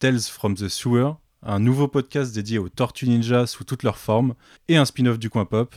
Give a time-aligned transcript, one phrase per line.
[0.00, 4.34] Tales from the Sewer, un nouveau podcast dédié aux Tortues Ninja sous toutes leurs formes
[4.66, 5.76] et un spin-off du coin pop.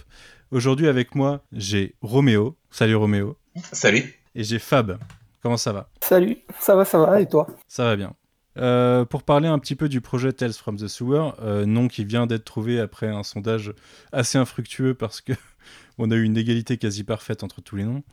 [0.50, 2.56] Aujourd'hui avec moi, j'ai Roméo.
[2.72, 3.38] Salut Roméo.
[3.73, 4.17] Salut.
[4.34, 4.97] Et j'ai Fab.
[5.42, 5.89] Comment ça va?
[6.00, 7.47] Salut, ça va, ça va, et toi?
[7.67, 8.16] Ça va bien.
[8.58, 12.06] Euh, pour parler un petit peu du projet Tales from the Sewer, euh, nom qui
[12.06, 13.73] vient d'être trouvé après un sondage
[14.14, 15.34] assez infructueux parce que
[15.97, 18.03] on a eu une égalité quasi parfaite entre tous les noms.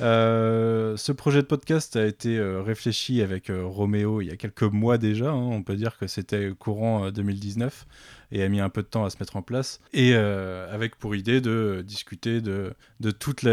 [0.00, 4.36] Euh, ce projet de podcast a été euh, réfléchi avec euh, Roméo il y a
[4.36, 5.30] quelques mois déjà.
[5.30, 5.34] hein.
[5.34, 7.86] on peut dire que c'était courant euh, 2019
[8.32, 9.80] et a mis un peu de temps à se mettre en place.
[9.92, 12.74] Et avec pour idée de discuter de,
[13.20, 13.44] toute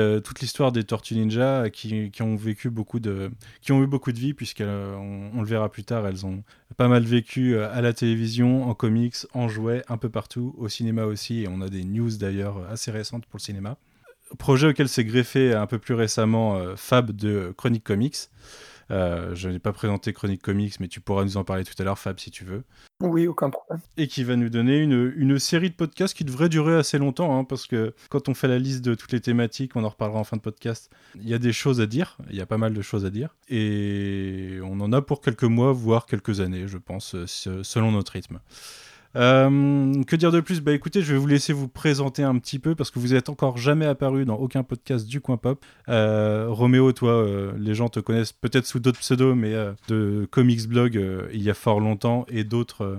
[0.41, 3.29] l'histoire des Tortues Ninja qui, ont vécu beaucoup de,
[3.61, 6.43] qui ont eu beaucoup de vie puisqu'on on le verra plus tard, elles ont
[6.75, 11.05] pas mal vécu à la télévision, en comics, en jouets, un peu partout, au cinéma
[11.05, 11.43] aussi.
[11.43, 13.77] Et on a des news d'ailleurs assez récentes pour le cinéma
[14.37, 18.17] projet auquel s'est greffé un peu plus récemment euh, Fab de Chronique Comics.
[18.91, 21.83] Euh, je n'ai pas présenté Chronique Comics, mais tu pourras nous en parler tout à
[21.83, 22.63] l'heure, Fab, si tu veux.
[23.01, 23.79] Oui, aucun problème.
[23.97, 27.39] Et qui va nous donner une, une série de podcasts qui devrait durer assez longtemps,
[27.39, 30.19] hein, parce que quand on fait la liste de toutes les thématiques, on en reparlera
[30.19, 32.57] en fin de podcast, il y a des choses à dire, il y a pas
[32.57, 36.67] mal de choses à dire, et on en a pour quelques mois, voire quelques années,
[36.67, 38.39] je pense, euh, se- selon notre rythme.
[39.15, 40.61] Euh, que dire de plus?
[40.61, 43.29] Bah écoutez, je vais vous laisser vous présenter un petit peu parce que vous êtes
[43.29, 45.63] encore jamais apparu dans aucun podcast du coin pop.
[45.89, 49.53] Euh, Roméo, toi, euh, les gens te connaissent peut-être sous d'autres pseudos, mais
[49.87, 51.01] de comics blog
[51.33, 52.97] il y a fort longtemps et d'autres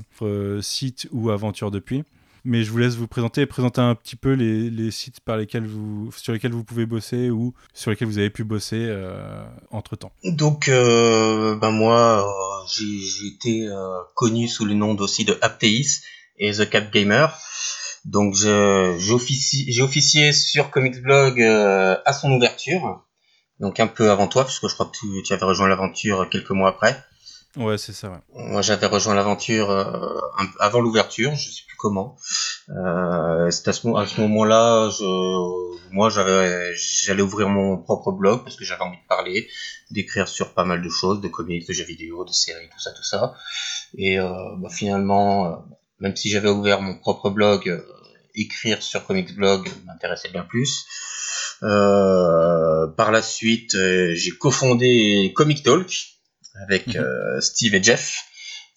[0.61, 2.05] sites ou aventures depuis.
[2.45, 5.67] Mais je vous laisse vous présenter et présenter un petit peu les, sites par lesquels
[5.67, 8.95] vous, sur lesquels vous pouvez bosser ou sur lesquels vous avez pu bosser
[9.71, 10.13] entre temps.
[10.25, 16.01] Donc, euh, ben moi, euh, j'ai été euh, connu sous le nom aussi de Apteis
[16.39, 17.35] et The Cap Gamer.
[18.05, 23.03] Donc, j'ai offici- j'ai officié sur Comics Blog euh, à son ouverture.
[23.61, 26.71] Donc, un peu avant toi, puisque je crois que tu avais rejoint l'aventure quelques mois
[26.71, 27.03] après.
[27.57, 28.11] Ouais, c'est ça.
[28.11, 28.19] Ouais.
[28.35, 30.19] Moi, j'avais rejoint l'aventure euh,
[30.59, 32.17] avant l'ouverture, je sais plus comment.
[32.71, 34.91] Euh, c'est à ce, mo- ce moment-là,
[35.93, 39.49] moi, j'allais ouvrir mon propre blog parce que j'avais envie de parler,
[39.93, 42.91] d'écrire sur pas mal de choses, de comics, de jeux vidéo, de séries, tout ça,
[42.91, 43.35] tout ça.
[43.97, 45.57] Et euh, bah, finalement, euh,
[46.01, 47.81] même si j'avais ouvert mon propre blog, euh,
[48.35, 50.87] écrire sur Comics Blog m'intéressait bien plus.
[51.63, 56.14] Euh, par la suite, j'ai cofondé Comic Talk
[56.63, 56.97] avec Mhm.
[56.97, 58.25] euh, Steve et Jeff.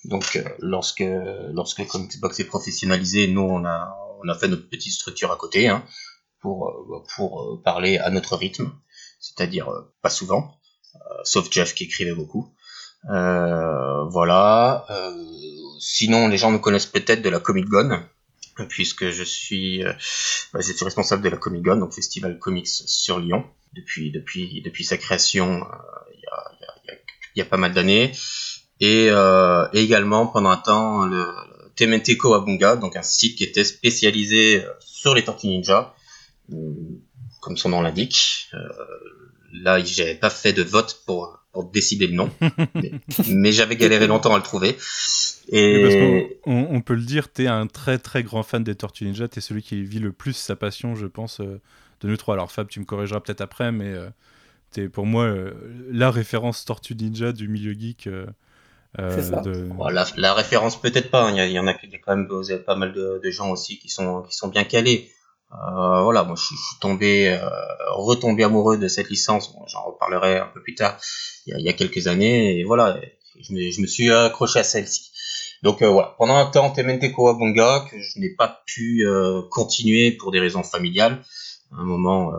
[0.05, 1.03] Donc, euh, lorsque
[1.51, 5.35] lorsque Comics Box est professionnalisé, nous on a on a fait notre petite structure à
[5.37, 5.83] côté hein,
[6.41, 8.71] pour euh, pour parler à notre rythme,
[9.19, 9.69] c'est-à-dire
[10.01, 10.55] pas souvent,
[10.95, 12.53] euh, sauf Jeff qui écrivait beaucoup.
[13.11, 14.85] Euh, voilà.
[14.89, 15.23] Euh,
[15.79, 18.03] sinon, les gens me connaissent peut-être de la Comic Con,
[18.69, 19.83] puisque je suis
[20.53, 24.61] bah, je suis responsable de la Comic Con, donc festival comics sur Lyon depuis depuis
[24.61, 25.63] depuis sa création
[26.13, 26.56] il y a
[27.37, 28.11] il y a- pas mal d'années.
[28.79, 31.25] Et, euh, et également pendant un temps le,
[31.77, 35.95] TMNT Kowabunga, donc un site qui était spécialisé euh, sur les Tortues Ninja,
[36.51, 36.73] euh,
[37.41, 38.49] comme son nom l'indique.
[38.53, 38.67] Euh,
[39.53, 42.29] là, j'avais pas fait de vote pour, pour décider le nom,
[42.75, 42.91] mais,
[43.29, 44.75] mais j'avais galéré longtemps à le trouver.
[45.49, 45.95] Et parce
[46.45, 49.41] on, on peut le dire, t'es un très très grand fan des Tortues Ninja, t'es
[49.41, 51.61] celui qui vit le plus sa passion, je pense, euh,
[52.01, 52.33] de nous trois.
[52.33, 54.09] Alors Fab, tu me corrigeras peut-être après, mais euh,
[54.71, 55.53] t'es pour moi euh,
[55.91, 58.07] la référence Tortue Ninja du milieu geek.
[58.07, 58.25] euh,
[58.99, 59.41] euh, C'est ça.
[59.41, 61.31] de- bon, la, la référence peut-être pas, hein.
[61.45, 63.31] il y, en a, il y a quand même vous avez pas mal de, de
[63.31, 65.11] gens aussi qui sont qui sont bien calés.
[65.53, 67.49] Euh, voilà, moi je, suis- tombé, euh,
[67.91, 69.53] retombé amoureux de cette licence.
[69.53, 70.99] Bon, J'en reparlerai un peu plus tard.
[71.45, 72.99] Il y a, il y a quelques années, et voilà,
[73.39, 75.11] je me, je me suis accroché à celle-ci.
[75.63, 80.11] Donc euh, voilà, pendant un temps, TMNT Kowabunga, que je n'ai pas pu euh, continuer
[80.11, 81.19] pour des raisons familiales.
[81.71, 82.37] À un moment, euh,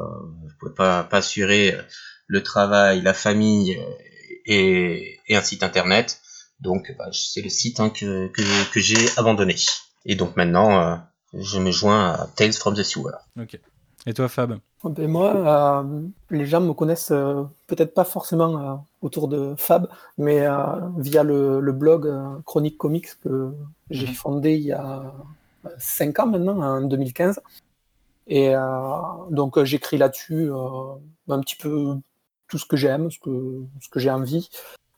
[0.48, 1.82] je pouvais pas, pas assurer euh,
[2.28, 3.82] le travail, la famille euh,
[4.46, 6.20] et, et un site internet.
[6.60, 9.56] Donc bah, c'est le site hein, que, que, que j'ai abandonné.
[10.06, 10.96] Et donc maintenant, euh,
[11.34, 13.12] je me joins à Tales from the Sewer.
[13.40, 13.58] Ok.
[14.06, 14.58] Et toi, Fab?
[14.84, 15.34] Ben moi,
[15.82, 19.88] euh, les gens me connaissent euh, peut-être pas forcément euh, autour de Fab,
[20.18, 20.54] mais euh,
[20.98, 23.52] via le, le blog euh, Chronique Comics que
[23.90, 24.14] j'ai Mhm.
[24.14, 25.12] fondé il y a
[25.78, 27.40] 5 ans maintenant, en 2015.
[28.28, 28.60] Et euh,
[29.30, 30.94] donc j'écris là-dessus euh,
[31.28, 31.94] un petit peu
[32.48, 34.48] tout ce que j'aime, ce que, ce que j'ai envie.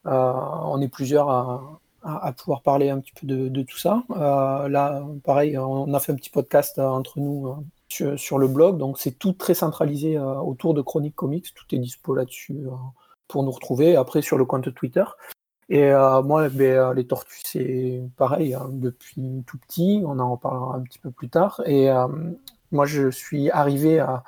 [0.06, 0.32] Euh,
[0.64, 4.02] on est plusieurs à, à, pouvoir parler un petit peu de, de tout ça.
[4.10, 7.54] Euh, là, pareil, on a fait un petit podcast entre nous euh,
[7.88, 11.78] sur, sur le blog, donc c'est tout très centralisé autour de Chronique Comics, tout est
[11.78, 12.66] dispo là-dessus
[13.28, 13.96] pour nous retrouver.
[13.96, 15.04] Après, sur le compte Twitter.
[15.68, 15.90] Et
[16.24, 21.00] moi, ben, les tortues, c'est pareil, hein, depuis tout petit, on en reparlera un petit
[21.00, 21.60] peu plus tard.
[21.66, 21.90] Et
[22.70, 24.22] moi, je suis arrivé à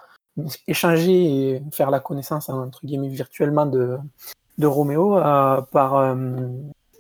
[0.66, 3.98] échanger et faire la connaissance, entre guillemets, virtuellement de,
[4.58, 6.14] de Roméo euh, par euh,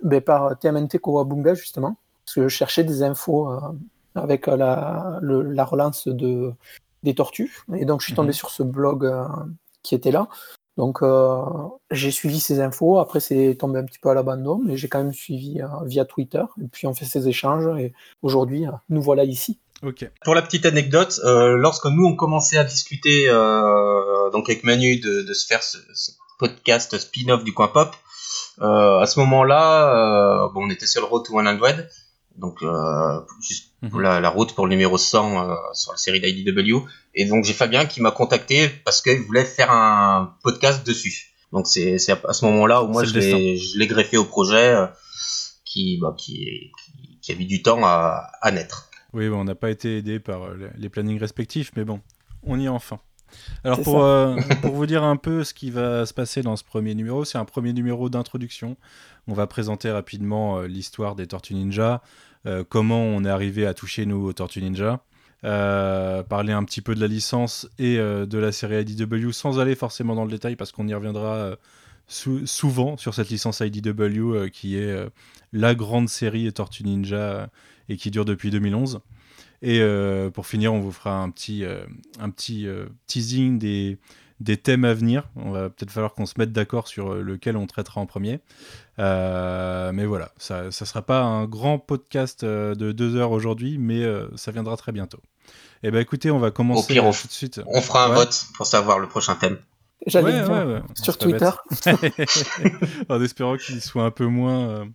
[0.02, 3.48] ben, par TMNT Kowabunga, justement, parce que je cherchais des infos
[4.14, 6.52] avec la, la relance de,
[7.02, 7.64] des tortues.
[7.74, 8.34] Et donc, je suis tombé mhm.
[8.34, 9.10] sur ce blog
[9.82, 10.28] qui était là.
[10.76, 11.02] Donc,
[11.92, 12.98] j'ai suivi ces infos.
[12.98, 16.42] Après, c'est tombé un petit peu à l'abandon, mais j'ai quand même suivi via Twitter.
[16.60, 17.68] Et puis, on fait ces échanges.
[17.78, 19.60] Et aujourd'hui, nous voilà ici.
[20.24, 25.00] Pour la petite anecdote, euh, lorsque nous on commençait à discuter euh, donc avec Manu
[25.00, 27.94] de, de se faire ce, ce podcast spin-off du coin pop,
[28.60, 31.84] euh, à ce moment-là, euh, bon, on était sur le road to 100,
[32.36, 34.00] donc euh, juste mhm.
[34.00, 37.52] la, la, route pour le numéro 100 euh, sur la série d'IDW, et donc j'ai
[37.52, 41.34] Fabien qui m'a contacté parce qu'il voulait faire un podcast dessus.
[41.52, 44.74] Donc c'est à ce moment-là où moi je l'ai greffé au projet
[45.64, 48.88] qui, bah, qui, qui, qui, a mis du temps à, à naître.
[49.12, 52.00] Oui, on n'a pas été aidé par euh, les plannings respectifs, mais bon,
[52.44, 52.98] on y est enfin.
[53.64, 56.64] Alors pour, euh, pour, vous dire un peu ce qui va se passer dans ce
[56.64, 58.76] premier numéro, c'est un premier numéro d'introduction.
[59.26, 62.02] On va présenter rapidement euh, l'histoire des Tortues Ninja,
[62.70, 65.04] comment on est arrivé à toucher nous aux Tortues Ninja,
[65.42, 70.16] parler un petit peu de la licence et de la série IDW sans aller forcément
[70.16, 71.56] dans le détail parce qu'on y reviendra
[72.08, 74.92] souvent sur cette licence IDW qui est
[75.52, 77.48] la grande série Tortues Ninja
[77.88, 79.00] et qui dure depuis 2011.
[79.62, 81.84] Et euh, pour finir, on vous fera un petit, euh,
[82.18, 83.96] un petit euh, teasing des,
[84.40, 85.28] des thèmes à venir.
[85.36, 88.40] On va peut-être falloir qu'on se mette d'accord sur lequel on traitera en premier.
[88.98, 94.04] mais voilà, ça ne sera pas un grand podcast de deux heures aujourd'hui, mais
[94.34, 95.20] ça viendra très bientôt.
[95.84, 97.60] Et eh ben écoutez, on va commencer on, tout de suite.
[97.66, 99.58] On fera un vote pour savoir le prochain thème.
[100.06, 101.50] J'allais ouais, sur Twitter.
[103.08, 104.86] en espérant qu'il soit un peu moins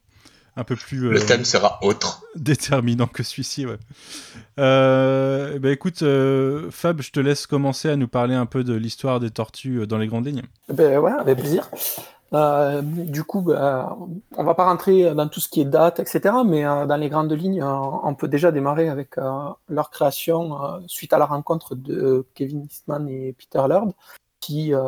[0.57, 1.09] un peu plus.
[1.09, 2.24] le euh, thème sera autre.
[2.36, 3.77] Déterminant que celui-ci, ouais.
[4.59, 8.74] Euh, bah écoute, euh, Fab, je te laisse commencer à nous parler un peu de
[8.74, 10.44] l'histoire des tortues dans les grandes lignes.
[10.74, 11.69] Ben ouais, avec plaisir.
[12.81, 13.95] du coup, bah,
[14.36, 16.36] on va pas rentrer dans tout ce qui est date, etc.
[16.45, 19.15] Mais dans les grandes lignes, on peut déjà démarrer avec
[19.69, 20.57] leur création
[20.88, 23.94] suite à la rencontre de Kevin Eastman et Peter Lord
[24.39, 24.80] qui, euh,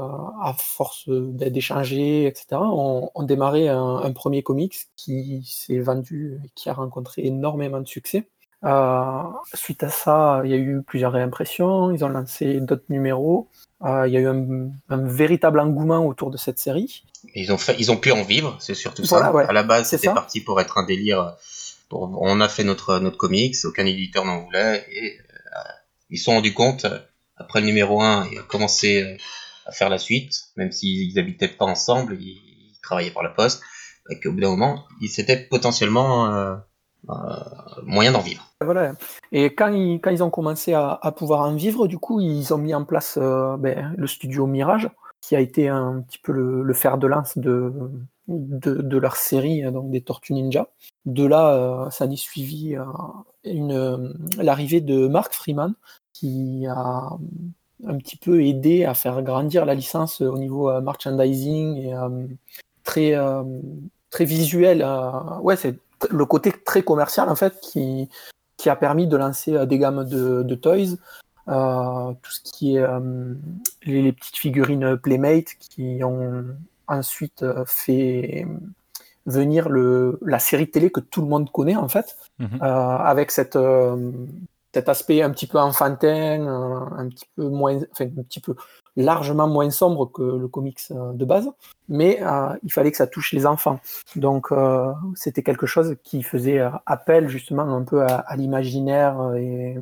[0.41, 6.73] à force d'échanger, etc., ont, démarré un, premier comics qui s'est vendu et qui a
[6.73, 8.27] rencontré énormément de succès.
[8.65, 9.23] Euh,
[9.53, 13.47] suite à ça, il y a eu plusieurs réimpressions, ils ont lancé d'autres numéros,
[13.85, 17.03] euh, il y a eu un, véritable engouement autour de cette série.
[17.35, 19.27] Ils ont, fait, ils ont pu en vivre, c'est surtout ça.
[19.27, 21.35] À la base, c'était parti pour être un délire.
[21.91, 25.17] on a fait notre, notre comics, aucun éditeur n'en voulait, et
[26.09, 26.85] ils se sont rendus compte,
[27.37, 29.17] après le numéro 1, ils ont commencé
[29.71, 33.61] faire la suite, même s'ils habitaient pas ensemble, ils, travaillaient par la poste,
[34.09, 36.55] et qu'au bout d'un moment, c'était potentiellement euh,
[37.09, 37.13] euh,
[37.83, 38.51] moyen d'en vivre.
[38.61, 38.93] Voilà.
[39.31, 42.73] Et quand ils, ils ont commencé à, pouvoir en vivre, du coup, ils ont mis
[42.73, 44.89] en place euh, ben, le studio Mirage,
[45.21, 47.71] qui a été un petit peu le, fer de lance de,
[48.27, 50.69] de, leur série, donc des Tortues Ninja.
[51.05, 52.75] De là, ça a suivi
[53.43, 55.75] l'arrivée de Mark Freeman,
[56.13, 57.11] qui a
[57.87, 62.27] un petit peu aidé à faire grandir la licence au niveau euh, merchandising et euh,
[62.83, 63.43] très, euh,
[64.09, 64.85] très visuel.
[65.41, 65.77] ouais, c'est
[66.09, 68.09] le côté très commercial en fait qui,
[68.57, 70.95] qui a permis de lancer des gammes de, de toys.
[71.47, 72.87] tout ce qui est
[73.83, 76.45] les, petites figurines Playmate qui ont
[76.87, 78.45] ensuite fait
[79.25, 82.61] venir le, la série télé que tout le monde connaît en fait, mhm.
[82.61, 83.57] avec cette,
[84.73, 88.55] cet aspect un petit peu enfantin, un, petit peu moins, enfin un petit peu
[88.95, 91.49] largement moins sombre que le comics euh, de base,
[91.87, 93.79] mais euh, il fallait que ça touche les enfants.
[94.15, 99.77] Donc euh, c'était quelque chose qui faisait appel justement un peu à, l'imaginaire et,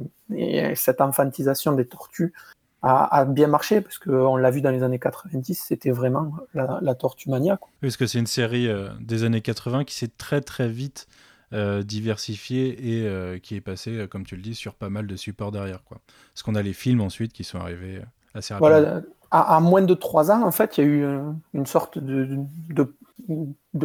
[0.76, 2.34] cette enfantisation des tortues
[2.82, 7.30] a, bien marché parce qu'on l'a vu dans les années 90, c'était vraiment la, tortue
[7.30, 7.58] mania.
[7.58, 7.70] Quoi.
[7.82, 11.08] parce que c'est une série des années 80 qui s'est très très vite
[11.54, 15.08] euh, diversifié et euh, qui est passé, euh, comme tu le dis, sur pas mal
[15.08, 15.82] de supports derrière.
[15.86, 16.00] Quoi.
[16.34, 18.02] Parce qu'on a les films ensuite qui sont arrivés
[18.34, 18.80] assez rapidement.
[18.80, 19.02] Voilà,
[19.32, 21.20] à, moins de trois ans, en fait, il y a eu
[21.54, 22.86] une sorte de,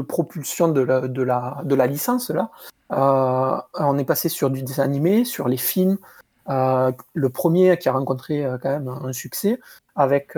[0.09, 0.81] propulsion de
[1.23, 2.31] la, licence.
[2.31, 2.50] là.
[2.90, 5.99] on est passé sur du dessin animé, sur les films.
[6.49, 9.61] le premier qui a rencontré quand même un succès
[9.95, 10.37] avec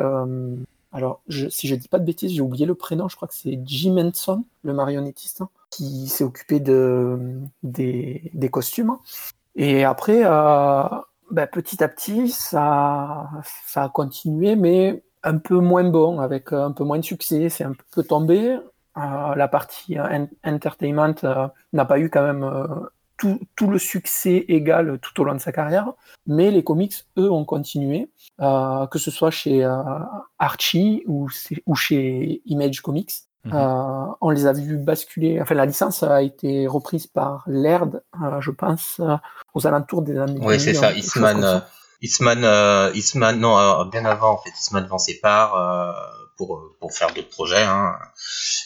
[0.95, 3.59] alors, si je dis pas de bêtises, j'ai oublié le prénom, je crois que c'est
[3.65, 5.43] Jim Henson, le marionnettiste,
[5.75, 8.97] qui s'est occupé de, des, costumes.
[9.57, 10.85] Et après, euh,
[11.31, 13.29] ben, petit à petit, ça,
[13.67, 17.49] ça a continué, mais un peu moins bon, avec un peu moins de succès.
[17.49, 18.59] C'est un peu tombé.
[18.97, 19.97] Euh, la partie
[20.45, 22.49] entertainment euh, n'a pas eu quand même
[23.17, 25.93] tout, le succès égal tout au long de sa carrière,
[26.27, 29.65] mais les comics, eux, ont continué, que ce soit chez
[30.39, 31.29] Archie ou,
[31.75, 33.13] chez Image Comics.
[33.45, 34.15] Mhm.
[34.21, 35.41] on les a vus basculer.
[35.41, 38.03] Enfin, la licence a été reprise par Laird,
[38.41, 39.01] je pense,
[39.55, 40.41] aux alentours des années.
[40.43, 40.93] Oui, c'est ça.
[40.93, 41.63] Eastman,
[42.01, 45.55] Eastman, Eastman, non, bien avant, en fait, Eastman vend ses parts
[46.37, 47.95] pour, pour faire d'autres projets hein,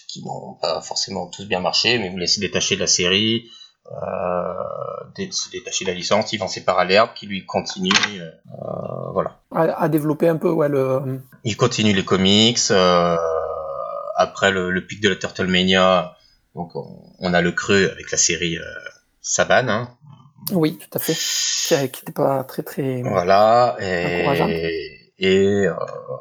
[0.06, 3.50] qui n'ont pas forcément tous bien marché, mais vous laissez détacher de la série,
[3.90, 7.90] euh, se détacher de la licence, il vend ses parts à l'herbe, qui lui continue,
[8.20, 9.38] euh, voilà.
[9.54, 11.20] À, développer un peu, ouais, le...
[11.44, 13.16] Il continue les comics, euh,
[14.18, 16.16] après le, le, pic de la Turtlemania,
[16.54, 18.64] donc on, a le creux avec la série euh,
[19.22, 19.96] Saban, hein.
[20.52, 21.14] Oui, tout à fait.
[21.14, 23.02] Qui n'était pas très très.
[23.02, 23.76] Voilà.
[23.80, 25.74] Et, et, euh,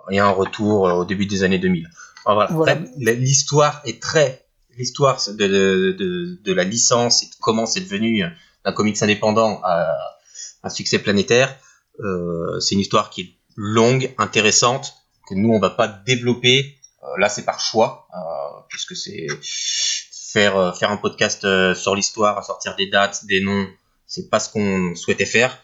[0.10, 1.89] et un retour euh, au début des années 2000.
[2.25, 2.80] voilà.
[2.98, 4.44] L'histoire est très
[4.77, 5.48] l'histoire de,
[5.98, 8.24] de, de, la licence et de comment c'est devenu
[8.63, 9.88] un comics indépendant à
[10.63, 11.58] un succès planétaire.
[12.00, 14.94] Euh, c'est une histoire qui est longue, intéressante,
[15.27, 16.76] que nous on va pas développer.
[17.07, 21.95] Euh, là c'est par choix, euh, puisque c'est faire euh, faire un podcast euh, sur
[21.95, 23.67] l'histoire, à sortir des dates, des noms,
[24.05, 25.57] c'est pas ce qu'on souhaitait faire.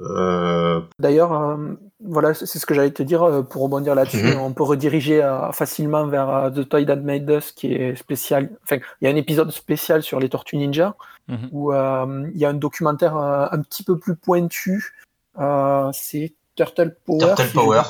[0.00, 1.56] Euh, D'ailleurs, euh,
[2.00, 4.22] voilà, c'est ce que j'allais te dire euh, pour rebondir là-dessus.
[4.22, 4.40] Mhm.
[4.40, 5.20] On peut rediriger
[5.52, 8.50] facilement vers The Toy That Made Us, qui est spécial.
[8.62, 10.94] Enfin, il y a un épisode spécial sur les Tortues Ninja
[11.28, 11.48] mhm.
[11.52, 14.94] où il y a un documentaire un petit peu plus pointu.
[15.92, 17.34] c'est Turtle Power.
[17.36, 17.82] Turtle Power.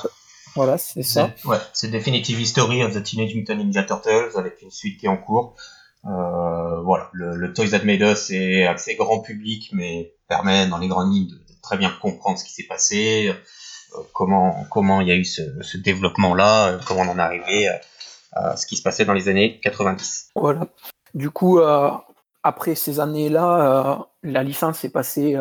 [0.55, 1.31] Voilà, c'est ça.
[1.45, 5.09] Ouais, c'est Definitive History of the Teenage Mutant Ninja Turtles avec une suite qui est
[5.09, 5.57] en cours.
[6.05, 10.89] voilà, le, le Toys That Made Us est accès grand public, mais permet dans les
[10.89, 15.13] grandes lignes de très bien comprendre ce qui s'est passé, euh, comment comment il y
[15.13, 17.69] a eu ce, ce développement là, euh, comment on en est arrivé
[18.33, 20.31] à, ce qui se passait dans les années 90.
[20.35, 20.67] Voilà.
[21.15, 21.91] Du coup, euh,
[22.43, 25.39] après ces années-là, la licence est passée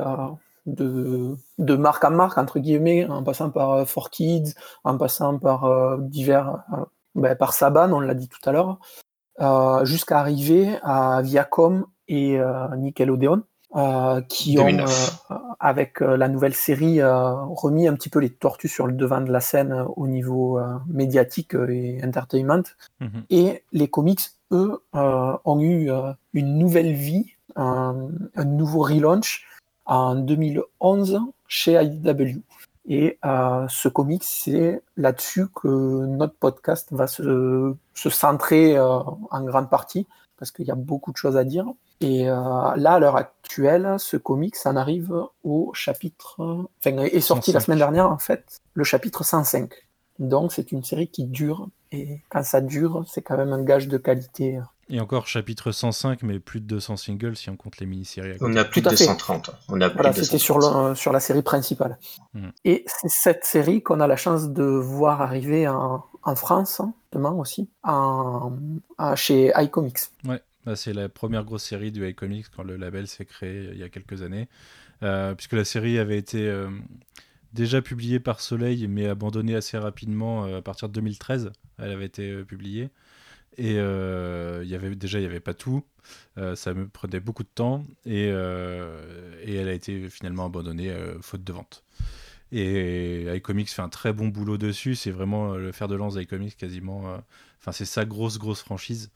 [0.66, 4.54] de, de marque en marque, entre guillemets, en passant par For Kids,
[4.84, 6.64] en passant par divers,
[7.16, 8.80] ben, par Saban, on l'a dit tout à l'heure,
[9.86, 12.40] jusqu'à arriver à Viacom et
[12.78, 13.44] Nickelodeon.
[13.74, 14.86] Euh, qui ont, euh,
[15.62, 19.32] avec euh, la nouvelle série, remis un petit peu les tortues sur le devant de
[19.32, 22.64] la scène au niveau médiatique et entertainment.
[23.00, 23.24] Mhm.
[23.30, 24.20] Et les comics,
[24.52, 25.90] eux, ont eu
[26.34, 28.10] une nouvelle vie, un,
[28.46, 29.48] nouveau relaunch
[29.86, 32.40] en 2011 chez IDW.
[32.88, 40.08] Et ce comics, c'est là-dessus que notre podcast va se, se centrer en grande partie,
[40.38, 41.66] parce qu'il y a beaucoup de choses à dire.
[42.02, 42.34] Et euh,
[42.78, 46.36] là, à l'heure actuelle, ce comic, ça en arrive au chapitre.
[46.40, 49.72] Enfin, est sorti la semaine dernière, en fait, le chapitre 105.
[50.18, 51.70] Donc, c'est une série qui dure.
[51.92, 54.60] Et quand ça dure, c'est quand même un gage de qualité.
[54.92, 58.38] Et encore chapitre 105, mais plus de 200 singles si on compte les mini-séries.
[58.42, 59.52] On a plus de 230.
[59.70, 60.60] On a voilà, c'était sur,
[60.96, 61.98] sur la série principale.
[62.34, 62.50] Hmm.
[62.66, 66.94] Et c'est cette série qu'on a la chance de voir arriver en, en France, hein,
[67.12, 68.52] demain aussi, en,
[69.16, 70.00] chez iComics.
[70.26, 70.42] Ouais.
[70.66, 73.84] Bah, c'est la première grosse série du iComics quand le label s'est créé il y
[73.84, 74.48] a quelques années.
[75.04, 76.70] Euh, puisque la série avait été euh,
[77.54, 81.52] déjà publiée par Soleil, mais abandonnée assez rapidement euh, à partir de 2013.
[81.80, 82.90] Elle avait été publiée.
[83.58, 85.84] Et il y avait, déjà, il n'y avait pas tout.
[86.56, 87.86] ça me prenait beaucoup de temps.
[88.06, 91.84] Et, et elle a été finalement abandonnée faute de vente.
[92.52, 94.96] Et iComics fait un très bon boulot dessus.
[94.96, 97.22] C'est vraiment le fer de lance d'iComics quasiment.
[97.60, 99.12] Enfin, c'est sa grosse, grosse franchise.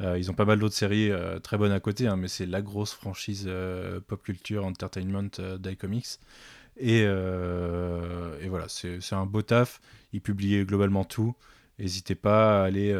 [0.00, 2.46] Euh, ils ont pas mal d'autres séries euh, très bonnes à côté, hein, mais c'est
[2.46, 6.18] la grosse franchise euh, pop culture entertainment d'iComics.
[6.78, 9.80] Et, et voilà, c'est un beau taf.
[10.14, 11.34] Ils publient globalement tout.
[11.78, 12.94] N'hésitez pas à aller,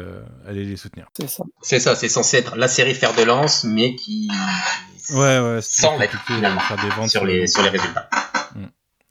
[0.47, 1.07] aller les soutenir.
[1.17, 1.43] C'est ça.
[1.61, 4.29] C'est ça, c'est censé être la série fer de lance, mais qui.
[5.11, 8.09] Ouais, ouais, sans mettre faire des ventes sur les, sur les résultats.
[8.55, 8.65] Mm.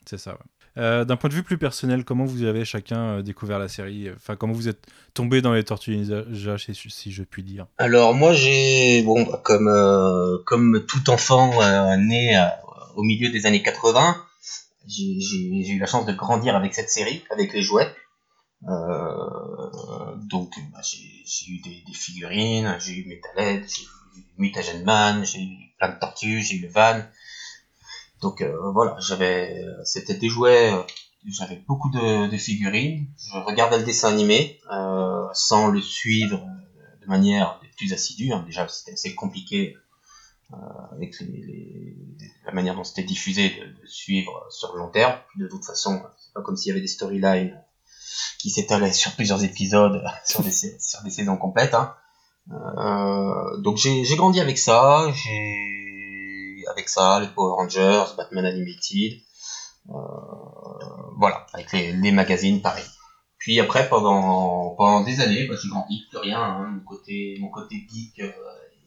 [0.05, 0.39] C'est ça, ouais.
[0.79, 4.09] Euh, d'un point de vue plus personnel, comment vous avez chacun euh, découvert la série?
[4.17, 6.25] Enfin, comment vous êtes tombé dans les Tortues Ninja,
[6.57, 7.67] si je puis dire?
[7.77, 11.53] Alors moi, j'ai bon, bah, comme euh, comme tout enfant
[11.99, 12.43] né
[12.97, 14.17] au milieu des années 80,
[14.89, 17.89] j'ai eu la chance de grandir avec cette série, avec les jouets.
[18.63, 25.75] Donc bah, j'ai eu des, figurines, j'ai eu Metalhead, j'ai eu Mutagen Man, j'ai eu
[25.79, 27.03] plein de tortues, j'ai eu le Van.
[28.23, 30.83] Donc euh, voilà, j'avais, c'était des jouets, euh,
[31.27, 33.09] j'avais beaucoup de, de, figurines.
[33.19, 36.47] Je regardais le dessin animé euh, sans le suivre
[37.01, 38.33] de manière plus assidue.
[38.33, 38.45] Hein.
[38.47, 39.77] Déjà, c'était assez compliqué
[40.93, 41.97] avec les,
[42.45, 45.19] la manière dont c'était diffusé de, suivre sur le long terme.
[45.37, 47.59] De toute façon, c'est pas comme s'il y avait des storylines
[48.39, 51.75] qui s'étalaient sur plusieurs épisodes, sur des, sur des saisons complètes.
[51.75, 51.95] Hein.
[52.51, 55.07] Euh, donc j'ai grandi avec ça.
[55.13, 59.21] J'ai avec ça, les Power Rangers, Batman Animated,
[59.91, 59.93] euh,
[61.19, 62.85] voilà, avec les, magazines pareil.
[63.39, 66.41] Puis après, pendant, pendant des années, bah, j'ai grandi, plus rien.
[66.41, 66.71] Hein.
[66.73, 68.33] mon, côté, mon côté geek euh,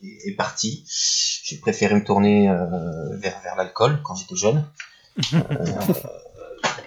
[0.01, 0.85] est, parti.
[1.43, 4.65] J'ai préféré me tourner vers, vers l'alcool quand j'étais jeune.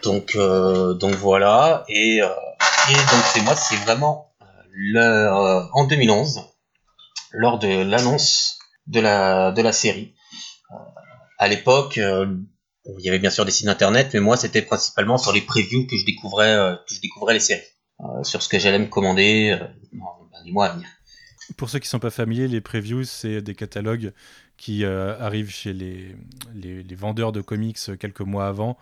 [0.06, 1.84] Euh, donc, voilà.
[1.88, 4.32] Et, et donc c'est moi, c'est vraiment
[4.70, 6.42] le, en 2011,
[7.32, 10.14] lors de l'annonce de la, série.
[11.38, 12.00] à l'époque,
[12.96, 15.86] il y avait bien sûr des sites internet, mais moi c'était principalement sur les previews
[15.86, 17.62] que je découvrais, euh, que je découvrais les séries,
[18.00, 20.88] euh, sur ce que j'allais me commander euh, dans les mois à venir.
[21.56, 24.12] Pour ceux qui ne sont pas familiers, les previews c'est des catalogues
[24.56, 26.14] qui arrivent chez les,
[26.96, 28.76] vendeurs de comics quelques mois avant,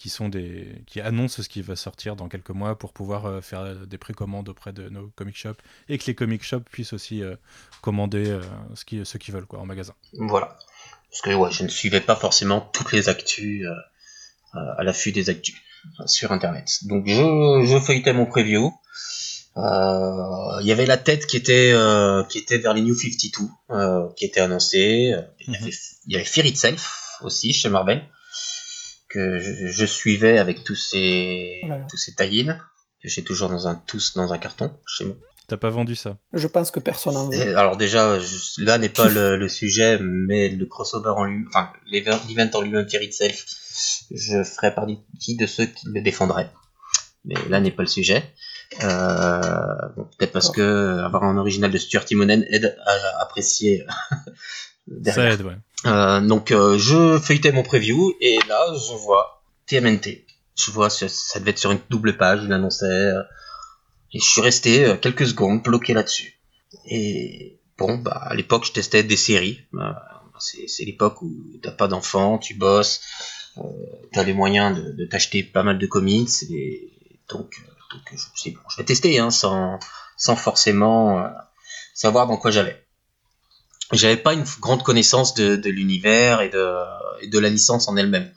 [0.00, 3.76] qui sont des qui annoncent ce qui va sortir dans quelques mois pour pouvoir faire
[3.86, 7.22] des précommandes auprès de nos comic shops et que les comic shops puissent aussi
[7.82, 8.40] commander
[8.74, 9.94] ce qu'ils ce qu'ils veulent quoi en magasin.
[10.14, 10.56] Voilà
[11.10, 13.70] parce que ouais, je ne suivais pas forcément toutes les actus euh,
[14.54, 15.56] euh, à l'affût des actus
[16.00, 16.84] euh, sur internet.
[16.84, 18.72] Donc je, je feuilletais mon preview.
[19.56, 21.74] Il y avait la tête qui était
[22.28, 25.12] qui était vers les New 52 qui était annoncée.
[25.40, 25.72] Il y avait,
[26.06, 28.02] y avait Fear Itself aussi chez Marvel
[29.10, 32.46] que je, suivais avec tous ces oh tous ces tie
[33.02, 35.16] que j'ai toujours dans un tous dans un carton chez moi.
[35.48, 37.56] T'as pas vendu ça Je pense que personne en veut.
[37.56, 38.18] Alors déjà,
[38.58, 42.18] là n'est pas le, sujet, mais le crossover en lui enfin l'event
[42.54, 43.46] en lui-même, Fear Itself,
[44.12, 46.50] je ferais partie de ceux qui le défendraient.
[47.24, 48.22] Mais là n'est pas le sujet.
[48.84, 49.40] Euh,
[50.18, 53.84] Peut-être parce que avoir un original de Stuart Timonen aide à apprécier.
[55.04, 55.56] ça aide, ouais.
[55.86, 60.24] Euh, donc euh, je feuilletais mon preview et là je vois TMNT.
[60.56, 61.06] Je vois ça
[61.38, 63.22] devait être sur une double page, il annonçait euh,
[64.12, 66.38] et je suis resté euh, quelques secondes bloqué là-dessus.
[66.86, 69.60] Et bon, bah, à l'époque, je testais des séries.
[70.38, 71.30] C'est l'époque où
[71.62, 73.02] t'as pas d'enfants, tu bosses,
[74.12, 76.30] t'as les moyens de, t'acheter pas mal de comics.
[76.50, 76.90] Et
[77.28, 77.56] donc,
[77.90, 79.78] donc je bon, je vais tester hein, sans,
[80.16, 81.30] sans forcément
[81.92, 82.82] savoir dans quoi j'allais.
[83.92, 86.74] J'avais pas une grande connaissance de, de l'univers et de,
[87.22, 88.30] et de la licence en elle-même.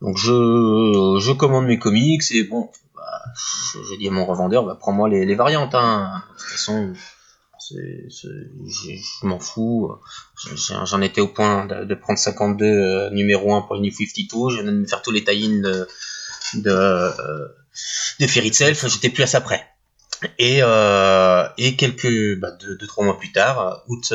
[0.00, 2.70] Donc je, je commande mes comics et bon,
[3.88, 5.74] j'ai dit à mon revendeur, bah, prends-moi les, variantes.
[5.74, 6.22] Hein.
[6.32, 6.92] De toute façon,
[7.70, 9.92] je m'en fous.
[10.84, 14.50] J'en étais au point de, prendre 52 euh, numéro 1 pour New 52.
[14.50, 15.86] Je venais de me faire tous les tie de,
[16.54, 17.48] de, euh,
[18.18, 18.86] de Fear Itself.
[18.88, 19.66] J'étais plus à ça près.
[20.38, 24.12] Et, euh, et quelques, bah, deux, deux, trois mois plus tard, août,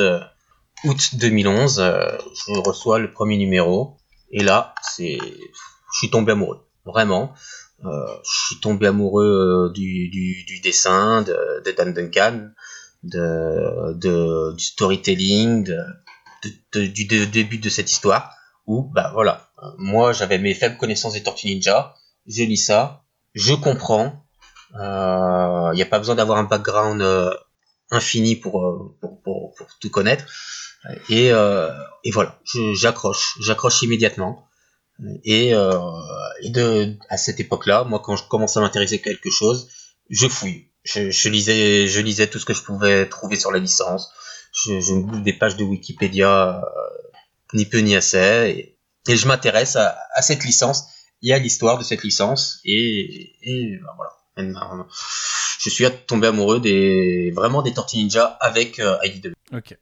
[0.83, 3.97] août 2011, je reçois le premier numéro.
[4.31, 6.67] Et là, c'est, je suis tombé amoureux.
[6.85, 7.33] Vraiment.
[7.83, 12.49] Euh, je suis tombé amoureux euh, du, du, du dessin de, Dan Duncan,
[13.03, 18.31] de, de du storytelling, de, du début de cette histoire.
[18.67, 21.93] Où, bah voilà, moi j'avais mes faibles connaissances des Tortues Ninja,
[22.25, 23.03] je lis ça,
[23.35, 24.25] je comprends.
[24.73, 27.31] Il euh, n'y a pas besoin d'avoir un background euh,
[27.91, 30.25] infini pour, pour, pour, pour, tout connaître.
[31.09, 31.71] Et, euh,
[32.03, 32.39] et voilà,
[32.73, 34.47] j'accroche, j'accroche immédiatement.
[35.23, 35.71] Et, euh,
[36.41, 39.69] et de, à cette époque-là, moi, quand je commence à m'intéresser à quelque chose,
[40.09, 40.69] je fouille.
[40.83, 44.11] Je, je, lisais, je lisais tout ce que je pouvais trouver sur la licence.
[44.53, 46.97] Je, je me des pages de Wikipédia, euh,
[47.53, 48.17] ni peu ni assez,
[49.07, 50.85] et, et je m'intéresse à, à, cette licence
[51.23, 52.59] et à l'histoire de cette licence.
[52.63, 54.11] Et, et ben voilà.
[55.59, 59.33] Je suis tombé amoureux des vraiment des Tortues Ninja avec euh, IDW.
[59.53, 59.77] Ok.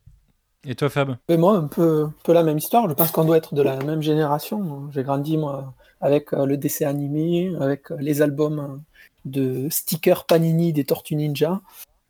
[0.65, 1.17] Et toi, Fab?
[1.28, 2.88] Et moi, un peu, la même histoire.
[2.89, 4.89] Je pense qu'on doit être de la même génération.
[4.91, 8.82] J'ai grandi, moi, avec euh, le dessin animé, avec euh, les albums
[9.26, 11.62] de stickers Panini des Tortues Ninja,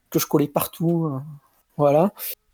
[0.10, 1.06] que je collais partout.
[1.06, 1.20] Euh,
[1.78, 2.13] voilà.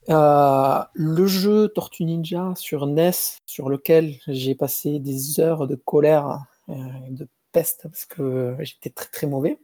[0.09, 3.11] Euh, le jeu Tortue Ninja sur NES,
[3.45, 6.73] sur lequel j'ai passé des heures de colère, euh,
[7.09, 9.59] de peste, parce que j'étais très très mauvais.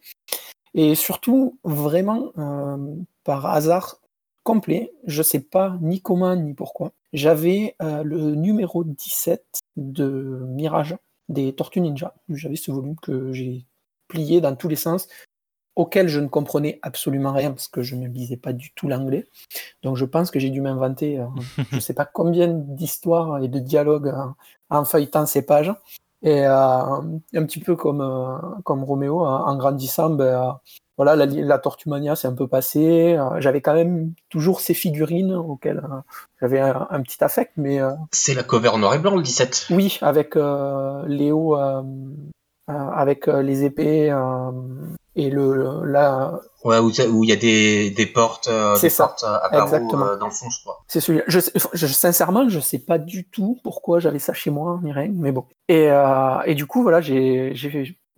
[0.75, 4.01] Et surtout, vraiment, euh, par hasard,
[4.45, 6.93] complet, je sais pas ni comment ni pourquoi.
[7.13, 9.43] J'avais euh, le numéro 17
[9.75, 10.95] de Mirage
[11.29, 12.13] des Tortues Ninja.
[12.29, 13.65] J'avais ce volume que j'ai
[14.07, 15.07] plié dans tous les sens,
[15.75, 19.25] auquel je ne comprenais absolument rien parce que je ne lisais pas du tout l'anglais.
[19.81, 21.25] Donc je pense que j'ai dû m'inventer euh,
[21.71, 24.13] je ne sais pas combien d'histoires et de dialogues
[24.69, 25.73] en, feuilletant ces pages.
[26.21, 30.59] Et euh, un petit peu comme, comme Roméo, en grandissant, ben,
[30.97, 33.15] voilà, la, la Tortumania c'est un peu passé.
[33.17, 35.99] Euh, j'avais quand même toujours ces figurines auxquelles euh,
[36.39, 37.81] j'avais un, petit affect, mais.
[37.81, 39.67] Euh, c'est la cover noir et blanc le 17.
[39.71, 41.57] Oui, avec Léo,
[42.67, 44.15] avec les épées
[45.17, 46.39] et le la.
[46.63, 48.49] Ouais, où il y a des, des portes,
[48.81, 50.15] des ça, portes à Exactement.
[50.15, 50.83] dans le fond, je crois.
[50.87, 51.25] C'est celui-là.
[51.27, 51.39] Je,
[51.73, 55.31] je, sincèrement, je sais pas du tout pourquoi j'avais ça chez moi, ni rien, mais
[55.31, 55.45] bon.
[55.67, 55.89] Et,
[56.45, 57.53] et du coup, voilà, j'ai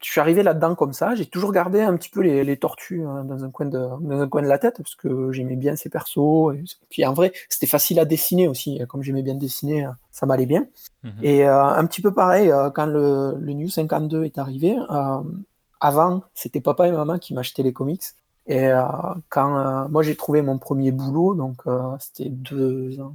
[0.02, 1.16] je suis arrivé là-dedans comme ça.
[1.16, 4.28] J'ai toujours gardé un petit peu les, tortues hein, dans, un coin de, dans un
[4.28, 6.54] coin de la tête parce que j'aimais bien ces persos.
[6.54, 8.80] Et, puis en vrai, c'était facile à dessiner aussi.
[8.88, 10.68] Comme j'aimais bien dessiner, ça m'allait bien.
[11.04, 11.12] Mhm.
[11.24, 15.22] Et euh, un petit peu pareil, euh, quand le, le, New 52 est arrivé, euh,
[15.80, 18.04] avant, c'était papa et maman qui m'achetaient les comics.
[18.50, 18.70] Et
[19.28, 21.64] quand moi j'ai trouvé mon premier boulot, donc
[22.00, 23.14] c'était deux ans,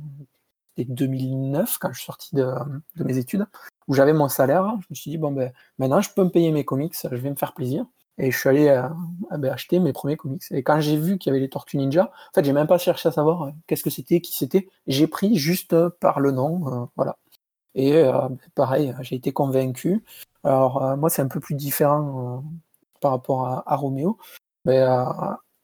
[0.78, 2.52] 2009 quand je suis sorti de,
[2.96, 3.46] mes études
[3.88, 6.50] où j'avais mon salaire, je me suis dit, bon, ben, maintenant je peux me payer
[6.52, 7.86] mes comics, je vais me faire plaisir.
[8.18, 8.88] Et je suis allé euh,
[9.30, 10.42] ben, acheter mes premiers comics.
[10.50, 12.78] Et quand j'ai vu qu'il y avait les Tortues Ninja, en fait, j'ai même pas
[12.78, 14.68] cherché à savoir euh, qu'est-ce que c'était, qui c'était.
[14.86, 17.16] J'ai pris juste par le nom, euh, voilà.
[17.74, 18.04] Et
[18.54, 20.04] pareil, j'ai été convaincu.
[20.44, 22.44] Alors, moi, c'est un peu plus différent
[23.00, 24.18] par rapport à, à Roméo.
[24.66, 24.84] Mais,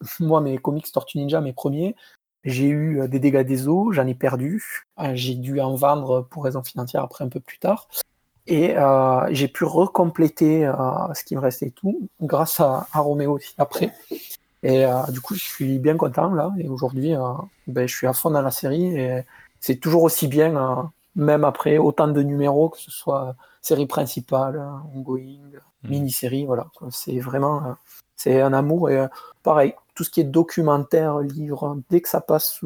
[0.20, 1.96] moi, mes comics Tortues Ninja, mes premiers,
[2.44, 4.84] j'ai eu des dégâts des eaux, j'en ai perdu.
[5.14, 7.88] J'ai dû en vendre pour raison financière après un peu plus tard.
[8.48, 10.72] Et euh, j'ai pu recompléter euh,
[11.12, 13.92] ce qui me restait tout grâce à, Roméo aussi après.
[14.62, 16.50] Et euh, du coup, je suis bien content là.
[16.58, 17.12] Et aujourd'hui,
[17.66, 18.96] ben, je suis à fond dans la série.
[18.96, 19.20] Et
[19.60, 24.58] c'est toujours aussi bien, même après autant de numéros, que ce soit série principale,
[24.94, 25.50] ongoing,
[25.82, 25.90] mmh.
[25.90, 26.46] mini-série.
[26.46, 26.68] Voilà.
[26.90, 27.76] C'est vraiment
[28.18, 28.90] c'est un amour.
[28.90, 29.06] Et
[29.42, 32.60] pareil, tout ce qui est documentaire, livre, dès que ça passe,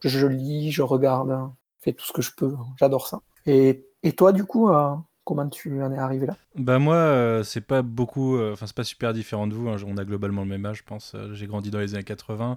[0.00, 2.54] je lis, je regarde, je fais tout ce que je peux.
[2.78, 3.20] J'adore ça.
[3.46, 6.36] Et et toi, du coup, euh, comment tu en es arrivé là?
[6.54, 9.68] Bah moi, euh, c'est pas beaucoup, euh, enfin c'est pas super différent de vous.
[9.68, 9.78] Hein.
[9.84, 11.16] on a globalement le même âge, je pense.
[11.32, 12.56] J'ai grandi dans les années 80.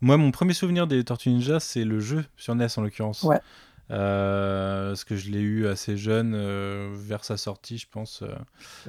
[0.00, 3.24] Moi, mon premier souvenir des Tortues Ninja, c'est le jeu sur NES en l'occurrence.
[3.24, 3.40] Ouais.
[3.88, 6.36] Parce que je l'ai eu assez jeune,
[6.94, 8.22] vers sa sortie, je pense.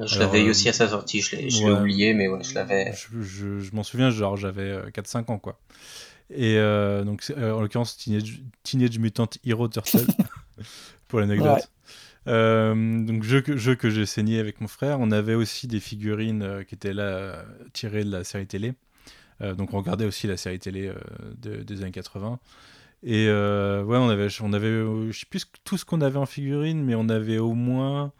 [0.02, 2.94] je l'avais eu aussi à sa sortie, je l'ai oublié, mais ouais, je l'avais.
[3.22, 5.60] Je, m'en souviens, genre j'avais 4-5 ans, quoi.
[6.30, 6.56] Et
[7.06, 10.06] donc, en l'occurrence, Teenage, Teenage Mutant Hero Turtle,
[11.08, 11.70] pour l'anecdote.
[12.28, 15.00] Euh, donc jeu que, jeu que j'ai saigné avec mon frère.
[15.00, 18.74] On avait aussi des figurines euh, qui étaient là euh, tirées de la série télé.
[19.40, 20.92] donc on regardait aussi la série télé
[21.38, 22.40] des années 80.
[23.04, 26.84] Et ouais, on avait, on avait, je sais plus tout ce qu'on avait en figurine,
[26.84, 28.12] mais on avait au moins.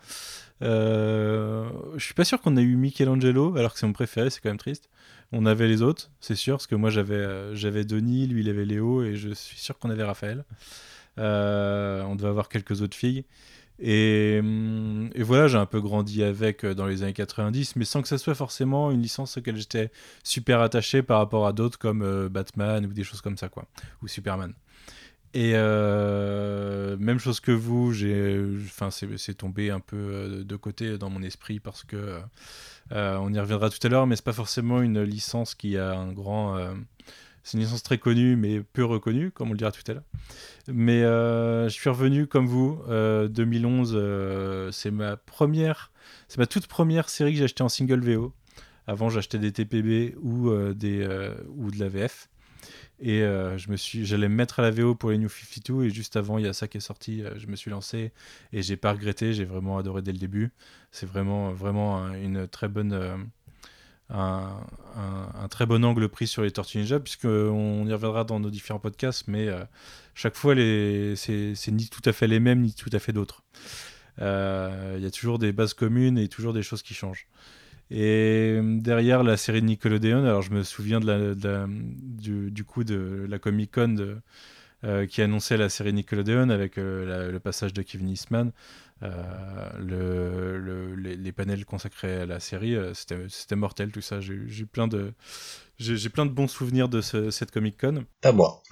[0.62, 4.50] je suis pas sûr qu'on ait eu Michelangelo, alors que c'est mon préféré, c'est quand
[4.50, 4.90] même triste.
[5.32, 8.66] On avait les autres, c'est sûr, parce que moi j'avais, j'avais Denis, lui il avait
[8.66, 10.46] Léo, et je suis sûr qu'on avait Raphaël.
[11.18, 13.26] on devait avoir quelques autres filles.
[13.80, 14.42] Et,
[15.20, 18.18] voilà, j'ai un peu grandi avec euh, dans les années 90, mais sans que ça
[18.18, 19.92] soit forcément une licence auquel j'étais
[20.24, 23.66] super attaché par rapport à d'autres comme euh, Batman ou des choses comme ça, quoi,
[24.02, 24.54] ou Superman.
[25.34, 31.60] Et euh, même chose que vous, c'est tombé un peu de côté dans mon esprit
[31.60, 32.20] parce que
[32.92, 36.12] on y reviendra tout à l'heure, mais c'est pas forcément une licence qui a un
[36.12, 36.58] grand
[37.48, 40.04] c'est une licence très connue, mais peu reconnue, comme on le dira tout à l'heure.
[40.68, 42.78] Mais euh, je suis revenu comme vous.
[42.90, 45.94] 2011, euh, euh, c'est ma première,
[46.28, 48.34] c'est ma toute première série que j'ai achetée en single VO.
[48.86, 51.08] Avant, j'achetais des TPB ou des
[51.56, 52.28] ou de la VF.
[53.00, 55.90] Et je me suis, j'allais me mettre à la VO pour les New 52 et
[55.90, 57.24] juste avant, il y a ça qui est sorti.
[57.36, 58.12] je me suis lancé
[58.54, 59.34] et j'ai pas regretté.
[59.34, 60.52] J'ai vraiment adoré dès le début.
[60.92, 63.28] C'est vraiment, vraiment une très bonne
[64.10, 68.80] un, très bon angle pris sur les Tortues Ninja, puisqu'on y reviendra dans nos différents
[68.80, 69.64] podcasts, mais euh,
[70.14, 73.44] chaque fois, c'est ni tout à fait les mêmes, ni tout à fait d'autres.
[74.20, 77.28] Euh, il y a toujours des bases communes et toujours des choses qui changent.
[77.90, 83.26] Et derrière la série de Nickelodeon, alors je me souviens de la, du, coup de
[83.30, 84.20] la Comic Con
[84.84, 88.52] euh, qui annonçait la série Nickelodeon avec le passage de Kevin Eastman.
[89.04, 94.20] Euh, le, les, panels consacrés à la série, euh, c'était mortel tout ça.
[94.22, 95.14] J'ai plein de
[95.78, 98.06] j'ai plein de bons souvenirs de cette Comic Con.
[98.22, 98.64] Pas moi.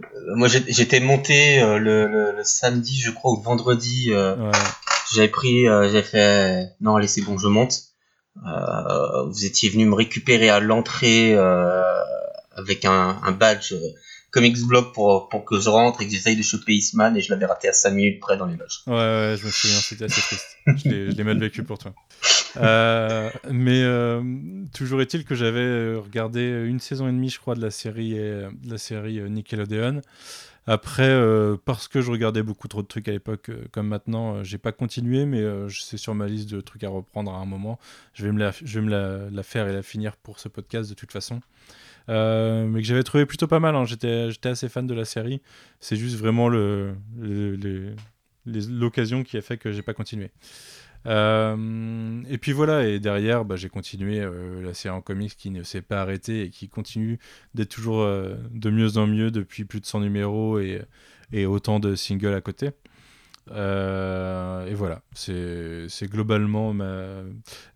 [0.00, 4.12] Euh, moi j'étais monté le, samedi, je crois, ou vendredi.
[5.12, 7.95] J'avais pris, j'ai fait non, allez, c'est bon, je monte.
[8.44, 11.36] Vous étiez venu me récupérer à l'entrée
[12.56, 13.74] avec un, badge
[14.30, 17.30] Comics Blog pour, pour que je rentre et que j'essaye de choper Eastman et je
[17.32, 18.82] l'avais raté à 5 minutes près dans les loges.
[18.86, 20.58] Ouais, ouais, je me souviens, c'était assez triste.
[20.84, 21.94] je l'ai mal vécu pour toi.
[22.58, 24.22] Euh, mais euh,
[24.74, 28.14] toujours est-il que j'avais euh, regardé une saison et demie, je crois, de la série,
[28.14, 30.02] de la série Nickelodeon.
[30.66, 31.14] Après,
[31.64, 35.24] parce que je regardais beaucoup trop de trucs à l'époque, comme maintenant, j'ai pas continué,
[35.24, 37.78] mais c'est sur ma liste de trucs à reprendre à un moment.
[38.14, 41.40] Je vais me la, faire et la finir pour ce podcast de toute façon.
[42.08, 43.74] Euh, mais que j'avais trouvé plutôt pas mal.
[43.74, 43.84] Hein.
[43.84, 45.40] J'étais, assez fan de la série.
[45.80, 46.48] C'est juste vraiment
[48.46, 50.30] l'occasion qui a fait que j'ai pas continué.
[51.06, 55.50] Euh, et puis voilà, et derrière, bah, j'ai continué euh, la série en comics qui
[55.50, 57.18] ne s'est pas arrêtée et qui continue
[57.54, 62.34] d'être toujours de mieux en mieux depuis plus de 100 numéros et, autant de singles
[62.34, 62.70] à côté.
[63.50, 67.22] et voilà, c'est globalement ma,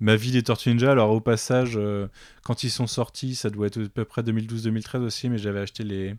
[0.00, 0.90] ma vie des Tortues Ninja.
[0.90, 1.78] Alors au passage,
[2.42, 5.84] quand ils sont sortis, ça doit être à peu près 2012-2013 aussi, mais j'avais acheté
[5.84, 6.14] les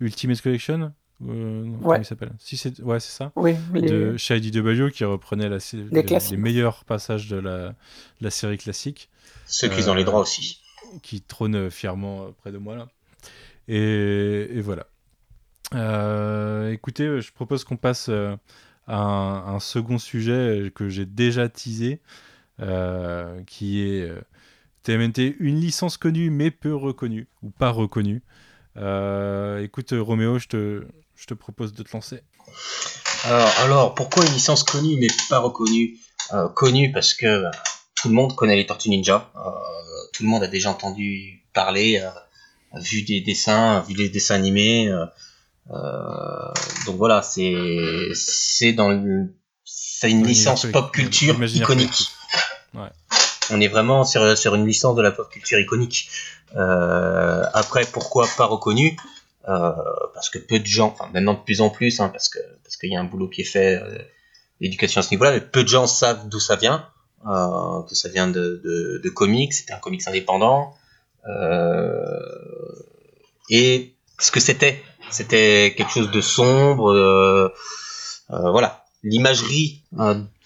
[0.00, 0.92] Ultimate Collection.
[1.20, 2.04] Ouais.
[2.04, 2.32] s'appelle?
[2.38, 5.58] Si c'est ouais c'est ça oui, de chez IDW qui reprenait la,
[5.90, 7.74] les, meilleurs passages de la,
[8.20, 9.08] la série classique
[9.46, 10.60] ceux qui ont les droits aussi
[11.02, 12.88] qui trône fièrement près de moi là
[13.68, 14.86] et, voilà.
[15.74, 18.36] Euh, écoutez, je propose qu'on passe euh,
[18.86, 22.00] à un, second sujet que j'ai déjà teasé,
[22.60, 24.08] euh, qui est
[24.82, 28.22] TMNT, une licence connue mais peu reconnue, ou pas reconnue.
[28.76, 32.22] écoute, Roméo, je te, je te propose de te lancer.
[33.24, 35.98] Alors, alors, pourquoi une licence connue mais pas reconnue?
[36.54, 37.44] Connue parce que
[37.94, 39.30] tout le monde connaît les Tortues Ninja,
[40.12, 42.02] tout le monde a déjà entendu parler
[42.74, 44.88] vu des dessins, vu des dessins animés.
[44.88, 45.06] Euh,
[45.70, 46.52] euh,
[46.86, 47.54] donc voilà, c'est
[48.14, 52.10] c'est dans le, c'est une licence pop culture iconique.
[52.74, 52.90] Ouais.
[53.50, 56.08] On est vraiment sur, sur une licence de la pop culture iconique.
[56.56, 58.96] Euh, après, pourquoi pas reconnu
[59.48, 59.72] euh,
[60.24, 62.78] Parce que peu de gens, enfin maintenant de plus en plus, hein, parce que parce
[62.78, 63.98] qu'il y a un boulot qui est fait, euh,
[64.62, 66.88] à ce niveau-là, mais peu de gens savent d'où ça vient,
[67.26, 68.62] euh, que ça vient de,
[69.02, 69.52] de, comics.
[69.52, 70.74] C'était un comics indépendant.
[71.28, 72.18] Euh,
[73.50, 76.90] et ce que c'était, c'était quelque chose de sombre.
[76.92, 77.50] Euh,
[78.30, 79.82] voilà, l'imagerie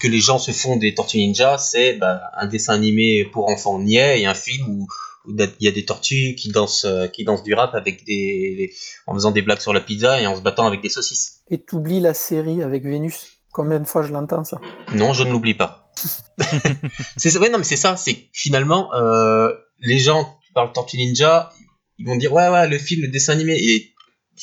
[0.00, 3.78] que les gens se font des Tortues Ninja, c'est bah, un dessin animé pour enfants
[3.78, 4.88] niais et un film où,
[5.28, 8.72] il y a des tortues qui dansent, qui dansent du rap avec des,
[9.06, 11.40] en faisant des blagues sur la pizza et en se battant avec des saucisses.
[11.50, 14.60] Et t'oublies la série avec Vénus Combien de fois je l'entends ça
[14.94, 15.90] Non, je ne l'oublie pas.
[17.16, 21.50] c'est ouais, non mais c'est ça, c'est finalement euh, les gens le Tortue Ninja,
[21.98, 23.94] ils vont dire ouais ouais le film, le dessin animé et,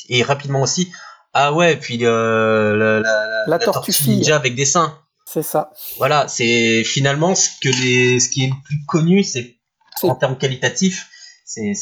[0.08, 0.90] et rapidement aussi
[1.32, 3.02] ah ouais puis euh,
[3.46, 4.98] la, Tortue, Ninja avec des seins.
[5.26, 5.70] C'est ça.
[5.98, 9.55] Voilà, c'est finalement ce que les, ce qui est le plus connu, c'est
[10.02, 11.10] en termes qualitatifs,
[11.44, 11.72] c'est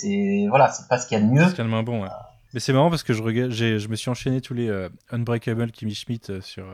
[0.48, 1.46] voilà, c'est pas ce qu'il y a de mieux.
[1.55, 2.07] C'est moins bon.
[2.53, 5.72] Mais c'est marrant parce que je regarde, je me suis enchaîné tous les euh, Unbreakable
[5.72, 6.64] Kimmy Schmidt euh, sur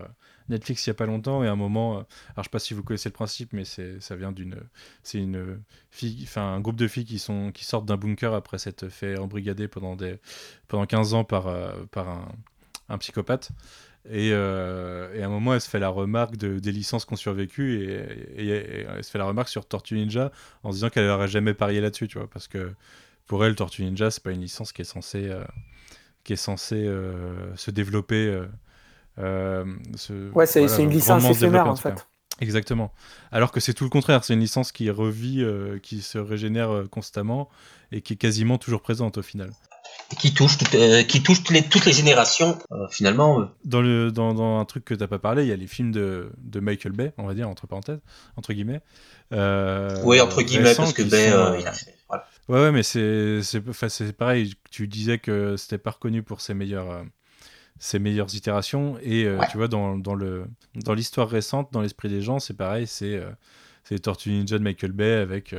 [0.51, 2.59] Netflix il y a pas longtemps et à un moment, euh, alors je sais pas
[2.59, 4.61] si vous connaissez le principe, mais c'est ça vient d'une,
[5.03, 8.59] c'est une fille, enfin un groupe de filles qui sont qui sortent d'un bunker après
[8.59, 10.19] s'être fait embrigader pendant des
[10.69, 12.29] pendant 15 ans par euh, par un,
[12.89, 13.51] un psychopathe.
[14.09, 17.13] Et, euh, et, à un moment, elle se fait la remarque de, des licences qui
[17.13, 20.33] ont survécu et, et, elle se fait la remarque sur Tortue Ninja
[20.63, 22.73] en se disant qu'elle n'aurait jamais parié là-dessus, tu vois, parce que
[23.27, 25.31] pour elle, Tortue Ninja, c'est pas une licence qui est censée,
[26.25, 26.91] qui est censée
[27.57, 28.41] se développer
[29.19, 29.65] euh,
[30.35, 32.07] ouais, c'est une licence éphémère en, fait.
[32.41, 32.93] Exactement.
[33.33, 36.71] Alors que c'est tout le contraire, c'est une licence qui revit, euh, qui se régénère
[36.71, 37.49] euh, constamment
[37.93, 39.51] et qui est quasiment toujours présente au final.
[40.19, 40.59] Qui touche,
[41.07, 42.59] qui touche toutes les, toutes les générations,
[42.91, 43.49] finalement.
[43.65, 45.69] Dans, le, dans, dans, un truc que tu n'as pas parlé, il y a les
[45.69, 48.01] films de, de, Michael Bay, on va dire, entre parenthèses,
[48.37, 48.81] entre guillemets.
[49.31, 51.95] oui, entre guillemets, parce que Bay, il a fait.
[52.49, 57.05] Ouais, ouais, mais c'est pareil, tu disais que c'était pas reconnu pour ses meilleurs
[57.81, 58.97] ses meilleures itérations.
[59.03, 60.45] Et euh, tu vois, dans, dans le
[60.77, 63.31] dans l'histoire récente, dans l'esprit des gens, c'est pareil, c'est euh,
[63.83, 65.55] c'est Tortue Ninja de Michael Bay avec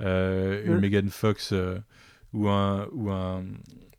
[0.00, 0.80] euh, une mm.
[0.80, 1.52] Megan Fox
[2.36, 3.44] ou un ou un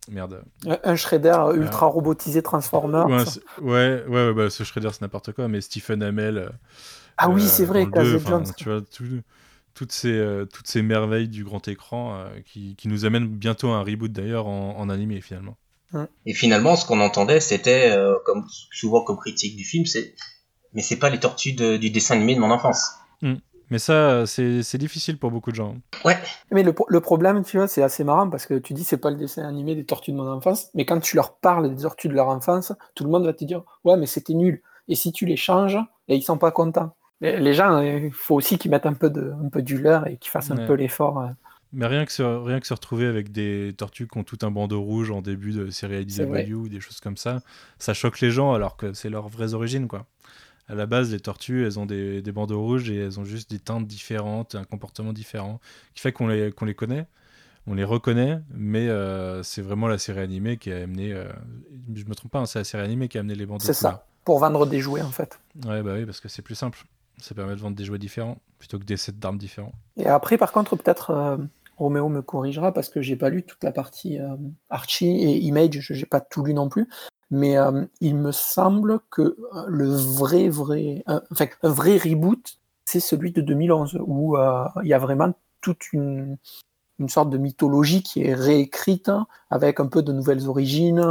[0.09, 0.43] merde.
[0.65, 3.03] Un Shredder ultra robotisé Transformer.
[3.07, 3.23] ouais,
[3.61, 6.51] ouais, ouais bah, ce Shredder c'est n'importe quoi, mais Stephen Amell.
[7.17, 7.85] ah oui, c'est vrai,
[8.55, 8.81] Tu vois,
[9.73, 13.83] toutes, ces, toutes ces merveilles du grand écran qui, qui, nous amènent bientôt à un
[13.83, 15.57] reboot d'ailleurs en, en animé finalement.
[16.25, 20.15] Et finalement, ce qu'on entendait, c'était, euh, comme souvent comme critique du film, c'est
[20.73, 22.91] mais c'est pas les tortues du dessin animé de mon enfance.
[23.21, 23.35] Mm.
[23.69, 25.75] Mais ça, c'est difficile pour beaucoup de gens.
[26.05, 26.17] Ouais.
[26.51, 29.09] Mais le, le problème, tu vois, c'est assez marrant parce que tu dis c'est pas
[29.09, 32.07] le dessin animé des tortues de mon enfance, mais quand tu leur parles des tortues
[32.07, 34.61] de leur enfance, tout le monde va te dire ouais, mais c'était nul.
[34.87, 35.77] Et si tu les changes,
[36.07, 36.95] et ils sont pas contents.
[37.19, 40.17] Les gens, il faut aussi qu'ils mettent un peu de, un peu du leur et
[40.17, 41.19] qu'ils fassent un peu l'effort.
[41.19, 41.27] Euh,
[41.73, 44.51] mais rien que, se, rien que se retrouver avec des tortues qui ont tout un
[44.51, 47.41] bandeau rouge en début de série IDW ou des choses comme ça,
[47.79, 50.05] ça choque les gens alors que c'est leurs vraies origines, quoi.
[50.69, 53.49] À la base, les tortues, elles ont des, des, bandeaux rouges et elles ont juste
[53.49, 55.59] des teintes différentes, un comportement différent,
[55.93, 57.07] qui fait qu'on les, qu'on les connaît,
[57.67, 61.25] on les reconnaît, mais euh, c'est vraiment la série animée qui a amené, euh,
[61.93, 63.63] je me trompe pas, hein, c'est la série animée qui a amené les bandeaux.
[63.63, 65.39] C'est ça, pour vendre des jouets en fait.
[65.65, 66.79] Ouais, bah oui, parce que c'est plus simple.
[67.19, 69.71] Ça permet de vendre des jouets différents plutôt que des sets d'armes différents.
[69.97, 71.37] Et après, par contre, peut-être euh,
[71.77, 74.35] Roméo me corrigera parce que j'ai pas lu toute la partie euh,
[74.69, 76.87] Archie et Image, je n'ai pas tout lu non plus.
[77.29, 79.35] Mais euh, il me semble que euh,
[79.67, 84.37] le vrai, vrai, enfin, un vrai reboot, c'est celui de 2011 où
[84.81, 86.37] il y a vraiment toute une,
[86.99, 89.11] une sorte de mythologie qui est réécrite
[89.49, 91.01] avec un peu de nouvelles origines.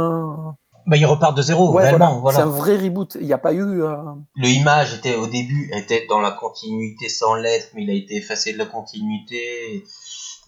[0.87, 2.19] bah, il repart de zéro, vraiment.
[2.19, 2.37] Voilà.
[2.37, 3.17] C'est un vrai reboot.
[3.19, 3.83] Il n'y a pas eu.
[3.83, 3.95] Euh,
[4.35, 8.15] Le image était au début était dans la continuité sans lettres, mais il a été
[8.15, 9.83] effacé de la continuité.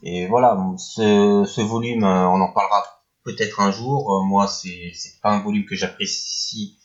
[0.01, 2.98] Et, voilà, ce, ce volume, euh, on en parlera
[3.31, 4.13] peut-être un jour.
[4.13, 6.77] Euh, moi, c'est pas un volume que j'apprécie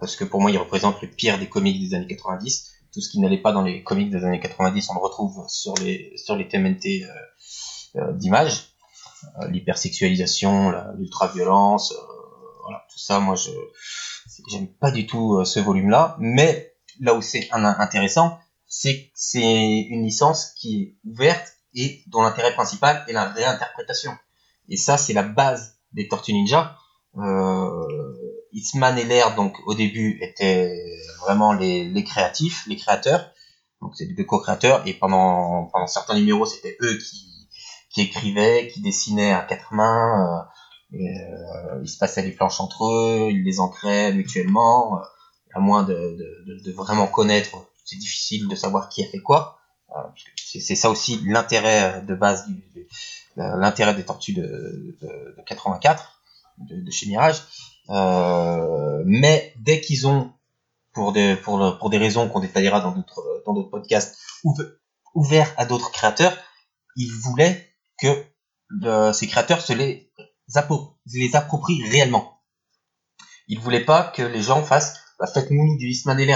[0.00, 2.70] parce que pour moi, il représente le pire des comics des années 90.
[2.92, 5.74] Tout ce qui n'allait pas dans les comics des années 90, on le retrouve sur
[5.74, 7.04] les sur les TMNT
[8.14, 8.74] d'images.
[9.40, 11.96] Euh, l'hypersexualisation, l'ultra-violence, euh,
[12.62, 13.50] voilà, tout ça, moi, je
[14.50, 16.16] j'aime pas du tout euh, ce volume-là.
[16.18, 22.22] Mais là où c'est intéressant, c'est que c'est une licence qui est ouverte et dont
[22.22, 24.12] l'intérêt principal est la réinterprétation.
[24.68, 26.76] Et ça, c'est la base des Tortues Ninja.
[27.16, 27.86] Euh,
[28.52, 30.76] Eastman et Laird, donc au début, étaient
[31.20, 33.30] vraiment les, les créatifs, les créateurs.
[33.80, 34.82] Donc c'est deux co-créateurs.
[34.86, 37.48] Et pendant, pendant certains numéros, c'était eux qui,
[37.90, 40.46] qui écrivait, qui dessinait à quatre mains.
[40.94, 44.98] Euh, euh, ils se passaient les planches entre eux, ils les ancraient mutuellement.
[44.98, 45.02] Euh,
[45.56, 49.60] à moins de, de, de, vraiment connaître, c'est difficile de savoir qui a fait quoi.
[50.36, 52.73] c'est ça aussi l'intérêt de base du,
[53.36, 56.20] l'intérêt des tortues de, de, 84
[56.58, 57.42] de, chez Mirage.
[57.90, 60.32] Euh, mais dès qu'ils ont,
[60.92, 64.16] pour des, pour, des raisons qu'on détaillera dans d'autres dans d'autres podcasts,
[65.14, 66.36] ouvert à d'autres créateurs,
[66.96, 67.68] ils voulaient
[67.98, 70.10] que ces créateurs se les,
[71.12, 72.40] les approprient réellement.
[73.48, 76.34] Ils voulaient pas que les gens fassent bah, faites-nous du Eastman et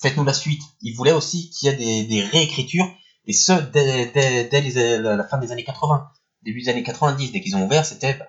[0.00, 0.62] faites-nous la suite.
[0.82, 2.88] Ils voulaient aussi qu'il y ait des, réécritures,
[3.26, 6.08] et ce, dès, la fin des années 80,
[6.42, 8.26] début des années 90, dès qu'ils ont ouvert, c'était bah,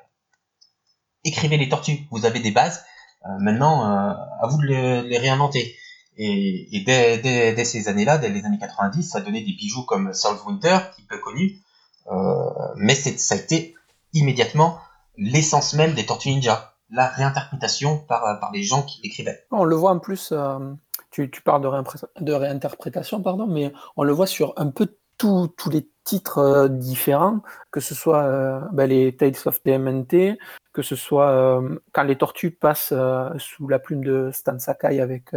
[1.24, 2.84] écrivez les tortues, vous avez des bases,
[3.26, 5.76] euh, maintenant, euh, à vous de les, réinventer.
[6.20, 10.80] Et, dès, ces années-là, dès les années 90, ça donnait des bijoux comme South Winter,
[10.96, 11.62] qui est peu connu,
[12.12, 13.76] euh, mais ça a été
[14.14, 14.80] immédiatement
[15.18, 19.46] l'essence même des Tortues Ninja, la réinterprétation par, euh, les gens qui l'écrivaient.
[19.52, 20.74] On le voit en plus, euh,
[21.24, 25.52] tu, tu, parles de, de, réinterprétation, pardon, mais on le voit sur un peu tous
[25.72, 30.38] les titres différents, que ce soit ben, les Tales of TMNT,
[30.74, 31.60] que ce soit
[31.92, 32.94] quand les tortues passent
[33.40, 35.32] sous la plume de Stan Sakai avec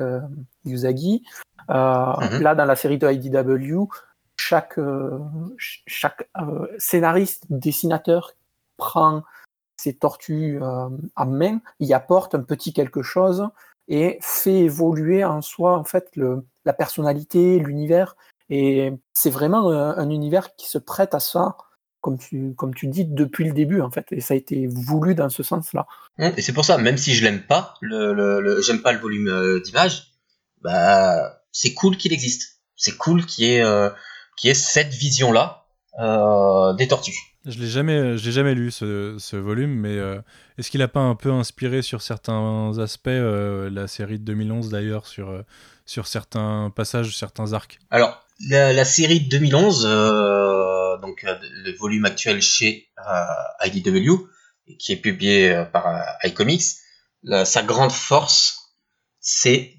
[0.67, 1.25] Yuzagi.
[1.69, 2.43] Mhm.
[2.43, 3.89] Là, dans la série de IDW,
[4.41, 5.19] chaque, euh,
[5.57, 8.33] chaque euh, scénariste, dessinateur
[8.77, 9.23] prend
[9.77, 13.49] ses tortues euh, en main, y apporte un petit quelque chose
[13.91, 18.17] et fait évoluer en soi en fait le, la personnalité, l'univers.
[18.49, 21.57] Et c'est vraiment un, univers qui se prête à ça,
[22.01, 24.07] comme tu, comme tu dis, depuis le début en fait.
[24.11, 25.87] Et ça a été voulu dans ce sens-là.
[26.19, 29.61] Et c'est pour ça, même si je l'aime pas, le, le, j'aime pas le volume
[29.63, 30.13] d'image,
[30.63, 32.61] bah c'est cool qu'il existe.
[32.77, 33.65] C'est cool qu'il y ait
[34.49, 35.67] est cette vision-là
[35.99, 37.30] euh, des tortues.
[37.47, 40.21] Je l'ai jamais, je l'ai jamais lu ce, volume, mais euh,
[40.59, 44.71] est-ce qu'il n'a pas un peu inspiré sur certains aspects euh, la série de 2011
[44.71, 45.43] d'ailleurs sur
[45.87, 47.79] sur certains passages, certains arcs?
[47.91, 49.83] Alors la, série de 2011,
[51.01, 52.89] donc le volume actuel chez
[53.65, 54.29] IDW,
[54.79, 55.87] qui est publié par
[56.25, 56.77] iComics,
[57.45, 58.77] sa grande force,
[59.21, 59.77] c'est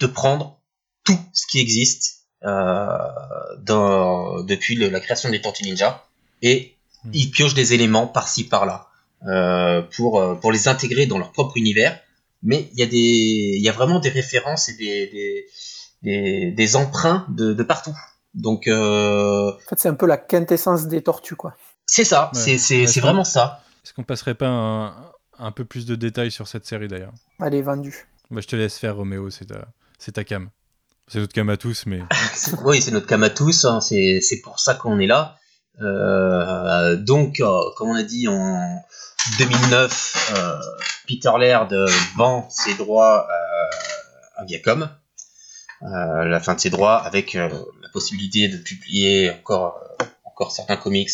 [0.00, 0.60] de prendre
[1.04, 6.04] tout ce qui existe euh, depuis la création des Tortues Ninja
[6.42, 7.10] et hmm.
[7.12, 8.88] ils piochent des éléments par-ci par-là
[9.26, 11.98] euh, pour euh, pour les intégrer dans leur propre univers.
[12.42, 15.46] Mais il y a des il y a vraiment des références et des
[16.02, 17.96] des, des, emprunts de, de partout.
[18.34, 21.54] Donc en fait c'est un peu la quintessence des tortues quoi.
[21.86, 23.62] C'est ça, c'est c'est vraiment ça.
[23.84, 24.94] Est-ce qu'on passerait pas un,
[25.38, 27.12] un, peu plus de détails sur cette série d'ailleurs?
[27.40, 28.06] Elle est vendue.
[28.30, 29.66] Bah, je te laisse faire Roméo, c'est ta,
[29.98, 30.48] c'est ta cam.
[31.08, 32.00] C'est notre cam à tous, mais.
[32.64, 35.36] oui, c'est notre cam à tous, hein, c'est pour ça qu'on est là.
[35.80, 38.82] Euh, donc, euh, comme on a dit en
[39.38, 40.60] 2009, euh,
[41.06, 41.74] Peter Laird
[42.16, 43.26] vend ses droits
[44.36, 44.88] à Viacom,
[45.80, 47.50] la fin de ses droits, avec la
[47.92, 49.80] possibilité de publier encore,
[50.50, 51.10] certains comics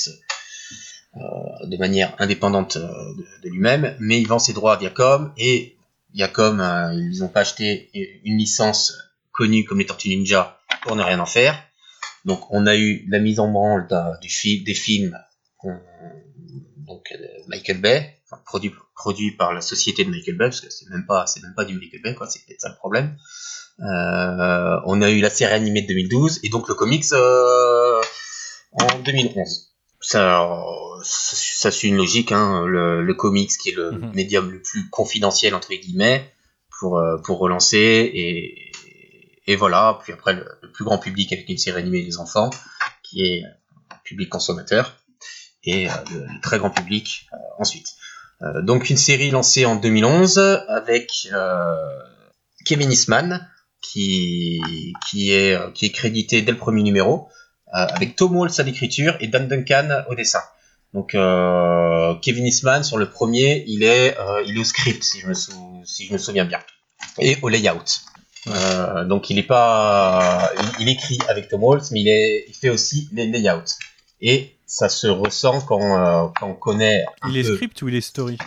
[1.14, 5.76] de manière indépendante de, de lui-même, mais il vend ses droits à Viacom et
[6.14, 6.60] Viacom,
[6.94, 7.90] ils n'ont pas acheté
[8.24, 8.94] une licence
[9.32, 11.67] connus comme les Tortues Ninja pour ne rien en faire.
[12.24, 13.88] Donc on a eu la mise en branle
[14.20, 15.18] du des films
[16.88, 18.14] donc euh, Michael Bay,
[18.46, 21.54] produit, produit par la société de Michael Bay, parce que c'est même pas c'est même
[21.54, 23.16] pas du Michael Bay, quoi, c'est peut-être ça le problème.
[23.80, 28.00] Euh, on a eu la série animée de 2012 et donc le comics euh,
[28.72, 29.66] en 2011.
[30.00, 30.48] Ça,
[31.02, 34.12] ça, suit une logique, hein, le, le, comics qui est le mhm.
[34.14, 36.32] médium le plus confidentiel entre guillemets
[36.78, 38.67] pour pour relancer et
[39.48, 40.44] et voilà, puis après, le,
[40.74, 42.50] plus grand public avec une série animée des enfants,
[43.02, 43.42] qui est
[43.90, 44.94] un public consommateur,
[45.64, 47.88] et euh, le, très grand public euh, ensuite.
[48.62, 50.38] donc une série lancée en 2011
[50.68, 51.28] avec
[52.64, 53.48] Kevin Eastman
[53.82, 54.60] qui,
[55.08, 57.28] qui, est, qui est crédité dès le premier numéro,
[57.72, 60.42] avec Tom Waltz à l'écriture et Dan Duncan au dessin.
[60.92, 61.12] Donc
[62.22, 64.14] Kevin Eastman sur le premier, il est,
[64.46, 65.34] il est au script si je, me
[65.84, 66.60] si je me souviens bien,
[67.18, 68.02] et au layout.
[68.46, 72.70] Euh, donc il est pas, il, écrit avec Tom Waltz, mais il, est, il fait
[72.70, 73.60] aussi les layouts.
[74.20, 77.04] Et ça se ressent quand, euh, quand on connaît.
[77.28, 78.38] Il est script ou il est story?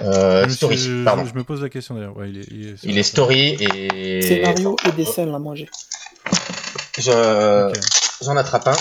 [0.00, 1.24] Euh, Story, je, pardon.
[1.26, 2.16] Je, me pose la question d'ailleurs.
[2.16, 4.22] Ouais, il, est, il, est, il est, story et.
[4.22, 5.68] Scénario et dessin là, moi j'ai.
[6.98, 7.68] Je...
[7.68, 7.80] Okay.
[8.22, 8.76] J'en attrape un.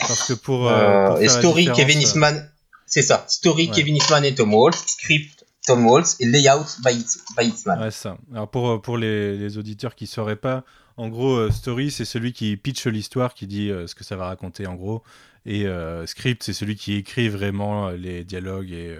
[0.00, 0.68] Parce que pour.
[0.68, 2.50] Euh, pour et story, Kevin Eastman.
[2.86, 3.24] C'est ça.
[3.28, 3.74] Story, ouais.
[3.74, 4.78] Kevin Eastman et Tom Waltz.
[4.86, 5.35] Script,
[5.66, 7.04] Tom Waltz et layout by,
[7.36, 7.80] by Itzman.
[7.80, 8.16] Ouais, ça.
[8.32, 10.64] Alors pour, euh, pour les, les auditeurs qui ne sauraient pas,
[10.96, 14.16] en gros, euh, Story, c'est celui qui pitch l'histoire, qui dit euh, ce que ça
[14.16, 15.02] va raconter en gros.
[15.44, 18.98] Et euh, Script, c'est celui qui écrit vraiment les dialogues et,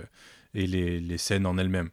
[0.55, 1.91] et les, les, scènes en elles-mêmes.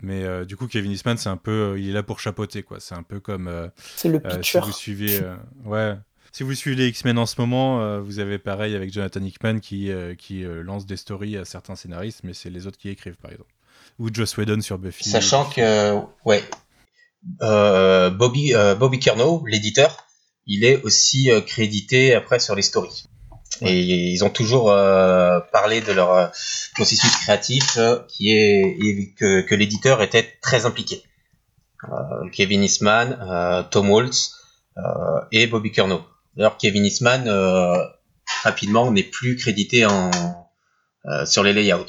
[0.00, 2.80] Mais du coup, Kevin Eastman, c'est un peu, il est là pour chapeauter, quoi.
[2.80, 3.70] C'est un peu comme.
[3.76, 4.60] c'est le pitcher.
[4.60, 5.20] si vous suivez,
[5.66, 5.94] ouais.
[6.32, 9.90] Si vous suivez les X-Men en ce moment, vous avez pareil avec Jonathan Hickman qui,
[10.16, 13.52] qui lance des stories à certains scénaristes, mais c'est les autres qui écrivent, par exemple
[13.98, 15.08] ou Joss Whedon sur Buffy.
[15.08, 16.42] Sachant que, ouais,
[17.42, 20.06] euh, Bobby, euh, Bobby Curnow, l'éditeur,
[20.46, 23.04] il est aussi euh, crédité après sur les stories.
[23.60, 23.72] Ouais.
[23.72, 26.32] Et ils ont toujours euh, parlé de leur
[26.74, 27.78] processus créatif
[28.08, 31.02] qui est et que, que l'éditeur était très impliqué.
[32.32, 34.36] Kevin Eastman, Tom Waltz
[35.32, 36.00] et Bobby Curnow.
[36.36, 37.28] D'ailleurs, Kevin Eastman
[38.44, 40.10] rapidement n'est plus crédité en,
[41.26, 41.84] sur les layouts.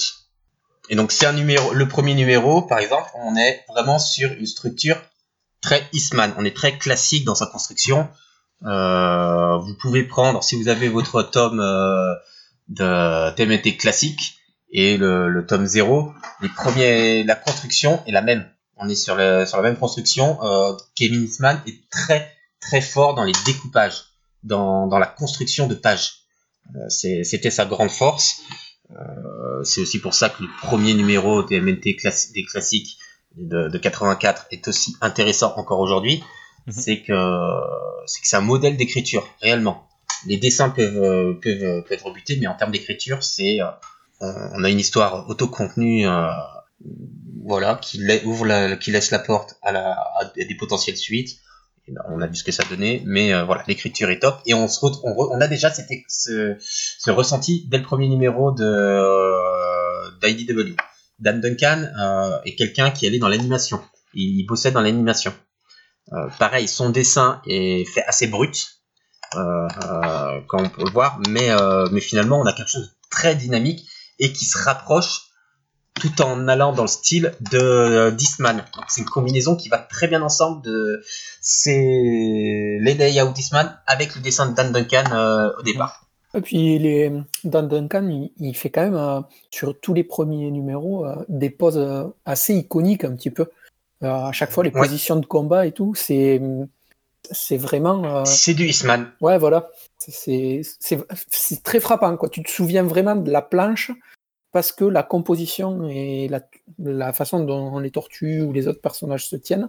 [0.90, 4.46] Et donc c'est un numéro, le premier numéro, par exemple, on est vraiment sur une
[4.46, 4.98] structure
[5.62, 6.34] très Eastman.
[6.38, 8.10] On est très classique dans sa construction.
[8.66, 12.14] Euh, vous pouvez prendre, si vous avez votre tome euh,
[12.70, 14.38] de TMT classique
[14.72, 18.48] et le, le, tome 0, les premiers, la construction est la même.
[18.78, 20.44] On est sur, le, sur la même construction.
[20.44, 24.06] Euh, Kevin Eastman est très très fort dans les découpages,
[24.44, 26.24] dans, dans la construction de pages.
[26.76, 28.42] Euh, c'était sa grande force.
[28.92, 32.98] Euh, c'est aussi pour ça que le premier numéro des MNT classi des classiques
[33.36, 36.24] de, de, 84 est aussi intéressant encore aujourd'hui.
[36.68, 36.82] Mm -hmm.
[36.84, 37.20] C'est que
[38.06, 39.88] c'est un modèle d'écriture réellement.
[40.28, 43.60] Les dessins peuvent peuvent, peuvent être rebutés, mais en termes d'écriture, c'est
[44.56, 46.30] on a une histoire autocontenue, euh,
[47.44, 51.40] voilà, qui ouvre la, qui laisse la porte à, la, à des potentielles suites.
[52.10, 54.70] On a vu ce que ça donnait, mais euh, voilà, l'écriture est top et on
[54.70, 55.70] se on, a déjà
[56.08, 56.58] ce,
[57.10, 60.76] ressenti dès le premier numéro de euh, d'IDW.
[61.20, 63.82] Dan Duncan euh, est quelqu'un qui allait dans l'animation,
[64.14, 65.34] il, il, bossait dans l'animation.
[66.38, 68.82] Pareil, son dessin est fait assez brut,
[69.32, 71.50] quand on peut le voir, mais
[71.92, 73.88] mais finalement on a quelque chose de très dynamique
[74.20, 75.33] et qui se rapproche
[75.96, 78.66] tout en allant dans le style de euh, Disman.
[78.88, 81.04] C'est une combinaison qui va très bien ensemble de
[81.42, 81.72] c'est
[82.82, 86.04] les layouts Disman avec le dessin de Dan Duncan euh, au départ.
[86.36, 87.12] Et puis les,
[87.44, 89.22] Dan Duncan, il, il fait quand même euh,
[89.52, 93.46] sur tous les premiers numéros euh, des poses euh, assez iconiques un petit peu.
[94.02, 94.82] à chaque fois, les ouais.
[94.82, 96.42] positions de combat et tout, c'est
[97.32, 98.26] c'est vraiment.
[98.26, 99.12] c'est du Eastman.
[99.22, 99.70] Ouais, voilà.
[99.98, 100.62] C'est
[101.64, 102.18] très frappant.
[102.18, 102.30] Quoi.
[102.30, 103.92] Tu te souviens vraiment de la planche
[104.54, 106.42] parce que la composition et la,
[106.80, 109.68] la, façon dont les tortues ou les autres personnages se tiennent,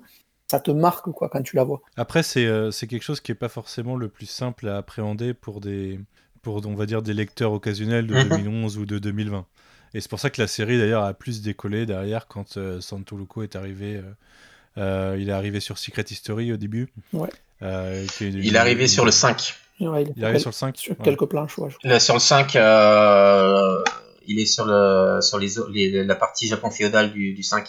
[0.49, 1.81] ça te marque quoi quand tu la vois.
[1.97, 5.61] Après, c'est euh, quelque chose qui n'est pas forcément le plus simple à appréhender pour
[5.61, 5.99] des,
[6.43, 8.37] pour, on va dire, des lecteurs occasionnels de mm -hmm.
[8.37, 9.47] 2011 ou de 2020.
[9.95, 13.17] Et c'est pour ça que la série, d'ailleurs, a plus décollé derrière quand euh, Santo
[13.17, 13.97] Luco est arrivé.
[13.97, 14.03] Euh,
[14.77, 16.89] euh, il est arrivé sur Secret History au début.
[17.13, 17.31] Ouais.
[17.63, 19.55] Est, il est arrivé sur le 5.
[19.81, 21.05] Ouais, il, il est arrivé sur le 5 Sur ouais.
[21.05, 21.71] quelques planches, ouais.
[21.85, 22.57] Là, sur le 5,
[24.27, 27.69] il est sur, le, sur les, les, la partie Japon féodal du, du 5.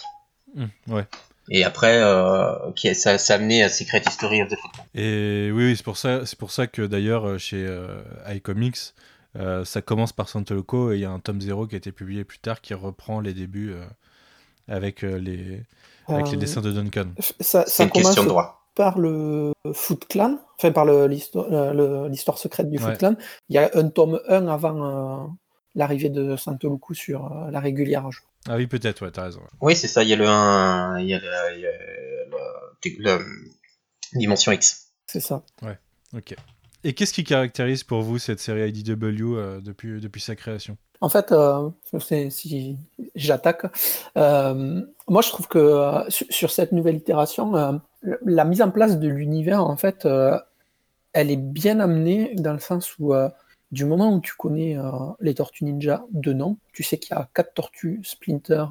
[0.54, 1.06] Mmh, ouais.
[1.50, 4.84] Et après, euh, qui, ça, ça a amené à Secret History of the Football.
[4.94, 8.94] Et oui, oui c'est pour ça, c'est pour ça que d'ailleurs chez euh, iComics,
[9.36, 11.92] euh, ça commence par Santoloco et il y a un tome 0 qui a été
[11.92, 13.84] publié plus tard qui reprend les débuts euh,
[14.68, 15.62] avec les
[16.08, 17.08] avec les dessins de Duncan.
[17.40, 18.62] Ça, ça une question de droit.
[18.74, 22.84] Par le Foot Clan, enfin par l'histoire secrète du ouais.
[22.84, 23.14] Foot Clan,
[23.48, 25.36] il y a un tome 1 avant
[25.76, 28.08] l'arrivée de Santoluku sur euh, la régulière.
[28.48, 29.40] Ah oui, peut-être, ouais, t'as raison.
[29.60, 31.70] Oui, c'est ça, il y a le 1, il y a, le, il y a
[33.00, 33.24] le, le,
[34.14, 34.92] Dimension X.
[35.06, 35.44] C'est ça.
[35.62, 35.78] Ouais,
[36.14, 36.34] ok.
[36.84, 40.76] Et qu'est-ce qui caractérise pour vous cette série IDW euh, depuis, depuis sa création?
[41.00, 41.70] En fait, euh,
[42.30, 42.78] si
[43.14, 43.66] j'attaque,
[44.16, 48.98] euh, moi je trouve que euh, sur, sur, cette nouvelle itération, la mise en place
[48.98, 50.08] de l'univers, en fait,
[51.12, 53.12] elle est bien amenée dans le sens où
[53.72, 54.76] du moment où tu connais
[55.20, 58.66] les Tortues Ninja de nom, tu sais qu'il y a quatre tortues, Splinter,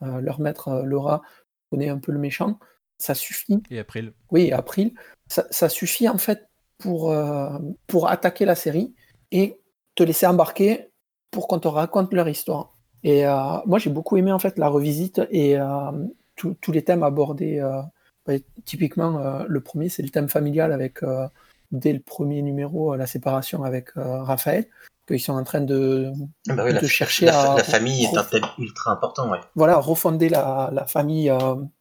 [0.00, 1.22] leur maître Laura,
[1.70, 2.58] connaît un peu le méchant,
[2.98, 3.62] ça suffit.
[3.70, 4.12] Et April.
[4.30, 4.94] Oui, April.
[5.28, 6.48] Ça, ça suffit en fait
[6.78, 7.14] pour,
[7.86, 8.94] pour attaquer la série
[9.30, 9.60] et
[9.94, 10.90] te laisser embarquer
[11.30, 12.74] pour qu'on te raconte leur histoire.
[13.02, 13.32] Et euh,
[13.66, 15.92] moi, j'ai beaucoup aimé en fait la revisite et euh,
[16.36, 17.58] tous les thèmes abordés.
[17.58, 17.80] Euh,
[18.26, 18.34] bah,
[18.64, 21.00] typiquement, le premier, c'est le thème familial avec
[21.70, 24.66] dès le premier numéro la séparation avec Raphaël
[25.06, 26.12] qu'ils sont en train de,
[26.48, 27.56] ah bah de chercher la, à.
[27.56, 29.40] La famille est un thème ultra important, ouais.
[29.56, 31.32] Voilà, refonder la, la famille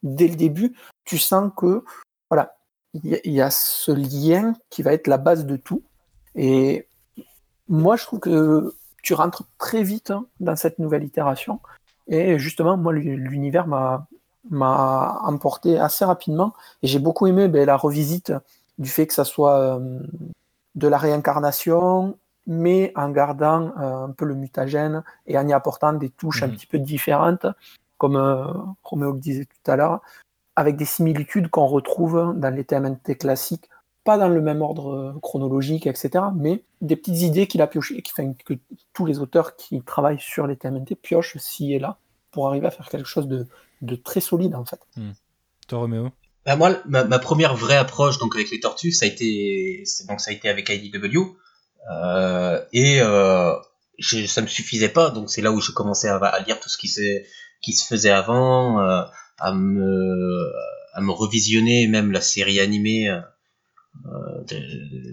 [0.01, 0.75] dès le début.
[1.05, 1.83] Tu sens que,
[2.29, 2.55] voilà,
[2.93, 5.83] il y, y, a ce lien qui va être la base de tout.
[6.35, 6.87] Et
[7.67, 8.73] moi, je trouve que
[9.03, 11.59] tu rentres très vite hein, dans cette nouvelle itération.
[12.07, 14.07] Et justement, moi, l'univers m'a
[14.49, 16.53] m'a emporté assez rapidement.
[16.81, 18.33] Et j'ai beaucoup aimé ben, la revisite
[18.79, 19.99] du fait que ça soit euh,
[20.75, 22.17] de la réincarnation,
[22.47, 26.47] mais en gardant euh, un peu le mutagène et en y apportant des touches un
[26.47, 26.55] mhm.
[26.55, 27.45] petit peu différentes,
[27.97, 28.45] comme euh,
[28.83, 30.01] Roméo le disait tout à l'heure,
[30.55, 33.69] avec des similitudes qu'on retrouve dans les TMNT classiques
[34.05, 38.53] pas dans le même ordre chronologique, etc., mais des petites idées qu'il a pioché, que
[38.93, 41.97] tous les auteurs qui travaillent sur les TMNT piochent ci et là
[42.31, 44.79] pour arriver à faire quelque chose de, très solide en fait.
[44.95, 45.11] Hmm.
[45.67, 46.09] Toi, Roméo?
[46.45, 50.31] Bah, Moi, ma, première vraie approche donc avec les tortues, ça a été, donc ça
[50.31, 51.35] a été avec IDW,
[51.91, 53.53] euh, et euh,
[54.27, 56.93] ça me suffisait pas, donc c'est là où je commençais à, lire tout ce qui,
[57.61, 59.03] qui se faisait avant, euh,
[59.37, 60.51] à me
[60.93, 63.09] à me revisionner même la série animée
[64.05, 64.43] euh,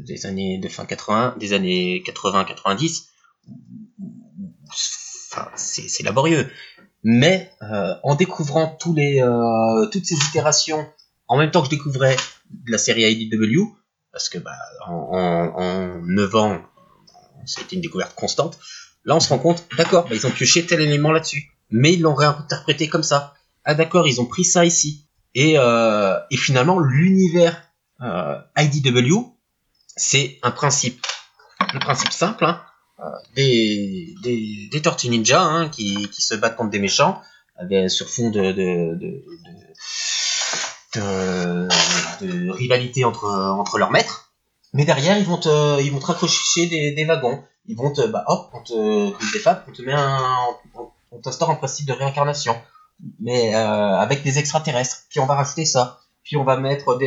[0.07, 3.07] des années de fin 80, des années 80-90,
[5.33, 6.49] enfin, c'est laborieux.
[7.03, 10.87] Mais euh, en découvrant tous les, euh, toutes ces itérations,
[11.29, 12.17] en même temps que je découvrais
[12.69, 13.63] la série IDW,
[14.13, 14.57] parce que bah,
[14.87, 16.63] en, en, 9 ans,
[17.61, 18.59] été une découverte constante,
[19.05, 22.01] là on se rend compte, d'accord, bah, ils ont pioché tel élément là-dessus, mais ils
[22.01, 23.35] l'ont réinterprété comme ça.
[23.65, 25.07] Ah d'accord, ils ont pris ça ici.
[25.35, 27.63] Et, euh, et finalement, l'univers
[28.01, 29.35] euh, IDW,
[29.97, 31.05] c'est un principe,
[31.59, 32.63] un principe simple, hein,
[33.01, 33.05] euh,
[33.35, 37.21] des, des, des, tortues ninja hein, qui, qui, se battent contre des méchants
[37.57, 38.53] avec, sur fond de,
[41.01, 44.33] rivalité entre, entre leurs maîtres.
[44.73, 47.43] Mais derrière, ils vont te, ils vont te raccrocher des, wagons.
[47.67, 50.19] Ils vont te, bah hop, on te, on te met un,
[51.13, 52.57] on t'instaure un principe de réincarnation.
[53.21, 55.05] Mais euh, avec des extraterrestres.
[55.11, 56.99] Puis on va rajouter ça puis on va mettre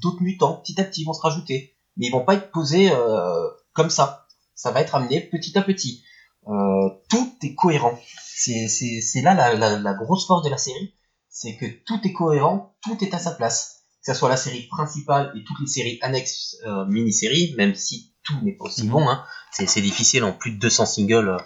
[0.00, 1.74] d'autres mutants, petit à petit ils vont se rajouter.
[1.98, 4.26] Mais ils vont pas être posés euh, comme ça.
[4.54, 6.02] Ça va être amené petit à petit.
[6.48, 7.98] Euh, tout est cohérent.
[8.24, 10.94] C'est là la, la, grosse force de la série,
[11.34, 13.82] c'est que tout est cohérent, tout est à sa place.
[14.06, 18.12] Que ce soit la série principale et toutes les séries annexes euh, mini-séries, même si
[18.22, 18.90] tout n'est pas aussi mhm.
[18.90, 19.08] bon.
[19.08, 19.24] Hein.
[19.50, 21.36] C'est difficile en plus de 200 singles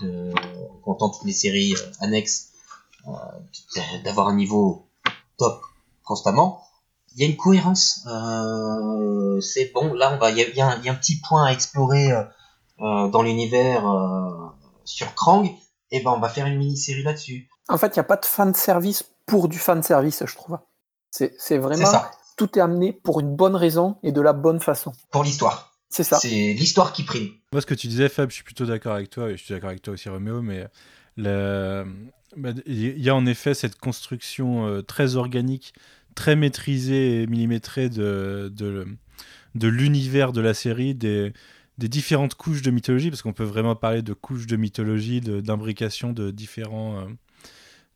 [0.00, 0.32] de
[0.74, 2.50] en comptant toutes les séries annexes
[4.04, 4.88] d'avoir un niveau
[5.38, 5.62] top
[6.04, 6.62] constamment,
[7.14, 8.06] il y a une cohérence.
[8.06, 12.22] Euh, c'est bon, là, on va, il y, a, un petit point à explorer euh,
[12.80, 13.84] euh, dans l'univers
[14.84, 15.48] sur Krang,
[15.90, 17.48] et ben on va faire une mini-série là-dessus.
[17.68, 20.58] En fait, il n'y a pas de fan service pour du fan service, je trouve.
[21.10, 21.90] C'est vraiment
[22.36, 24.92] tout est amené pour une bonne raison et de la bonne façon.
[25.10, 25.72] Pour l'histoire.
[25.88, 26.18] C'est ça.
[26.18, 27.30] C'est l'histoire qui prime.
[27.52, 29.54] Moi, ce que tu disais, Fab, je suis plutôt d'accord avec toi, et je suis
[29.54, 30.66] d'accord avec toi aussi, Roméo, mais
[31.16, 35.74] bah, il y a en effet cette construction très organique
[36.14, 38.86] très maîtrisé et millimétré de, de,
[39.54, 41.32] de l'univers de la série, des,
[41.78, 46.12] des différentes couches de mythologie, parce qu'on peut vraiment parler de couches de mythologie, d'imbrication
[46.12, 47.04] de, différents, euh,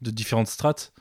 [0.02, 0.92] de différentes strates.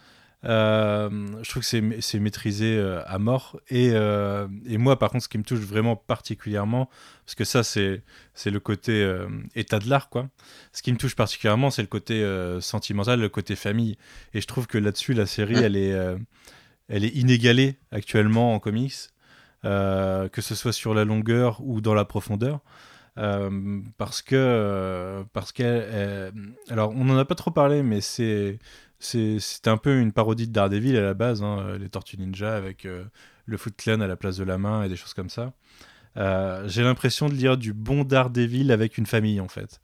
[0.47, 1.09] Euh,
[1.43, 3.59] je trouve que c'est maîtrisé euh, à mort.
[3.69, 6.89] Et, et, moi, par contre, ce qui me touche vraiment particulièrement,
[7.25, 8.01] parce que ça, c'est
[8.45, 9.17] le côté
[9.55, 10.29] état de l'art, quoi.
[10.71, 12.25] Ce qui me touche particulièrement, c'est le côté
[12.61, 13.97] sentimental, le côté famille.
[14.33, 15.93] Et je trouve que là-dessus, la série, elle est
[16.89, 18.93] elle est inégalée actuellement en comics,
[19.65, 22.61] euh, que ce soit sur la longueur ou dans la profondeur.
[23.17, 26.31] Euh, parce que euh, parce qu'elle
[26.69, 28.59] alors on n'en a pas trop parlé mais c'est
[28.99, 32.87] c'est un peu une parodie de Daredevil à la base hein, les Tortues Ninja avec
[33.45, 35.53] le Foot Clan à la place de la main et des choses comme ça
[36.15, 39.81] j'ai l'impression de lire du bon Daredevil avec une famille en fait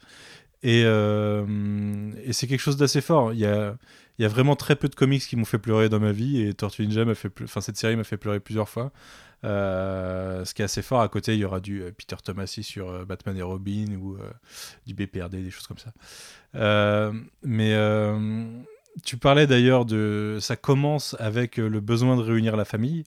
[0.64, 3.76] et, et c'est quelque chose d'assez fort il y a
[4.20, 6.54] y a vraiment très peu de comics qui m'ont fait pleurer dans ma vie et
[6.54, 8.92] Tortue Ninja m'a fait, enfin cette série m'a fait pleurer plusieurs fois.
[9.44, 11.02] Euh, ce qui est assez fort.
[11.02, 14.18] À côté, il y aura du euh, Peter Tomasi sur euh, Batman et Robin ou
[14.86, 15.92] du BPRD, des choses comme ça.
[17.44, 17.76] mais
[19.04, 23.06] tu parlais d'ailleurs de, ça commence avec le besoin de réunir la famille.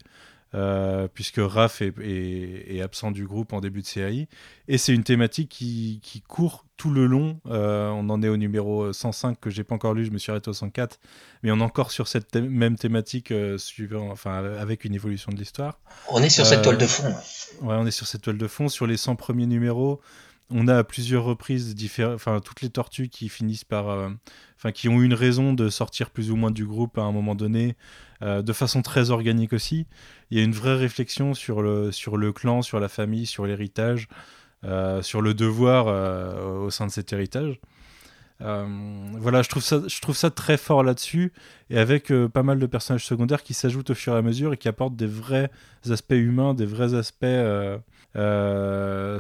[0.54, 4.28] euh, puisque Raph est, absent du groupe en début de série.
[4.68, 7.40] Et c'est une thématique qui, court tout le long.
[7.46, 10.30] Euh, on en est au numéro 105 que j'ai pas encore lu, je me suis
[10.30, 10.98] arrêté au 104,
[11.42, 15.36] mais on est encore sur cette même thématique euh, suivant, enfin, avec une évolution de
[15.36, 15.78] l'histoire.
[16.10, 17.08] On est sur cette toile de fond.
[17.62, 18.68] Ouais, on est sur cette toile de fond.
[18.68, 20.00] Sur les 100 premiers numéros,
[20.50, 24.10] on a à plusieurs reprises enfin toutes les tortues qui finissent par,
[24.56, 27.34] enfin qui ont une raison de sortir plus ou moins du groupe à un moment
[27.34, 27.76] donné,
[28.22, 29.86] euh, de façon très organique aussi.
[30.30, 33.46] Il y a une vraie réflexion sur le, sur le clan, sur la famille, sur
[33.46, 34.08] l'héritage,
[34.64, 37.60] euh, sur le devoir euh, au sein de cet héritage.
[38.40, 41.32] Voilà, je trouve, ça, je trouve ça très fort là-dessus,
[41.70, 44.56] et avec pas mal de personnages secondaires qui s'ajoutent au fur et à mesure et
[44.56, 45.50] qui apportent des vrais
[45.90, 47.26] aspects humains, des vrais aspects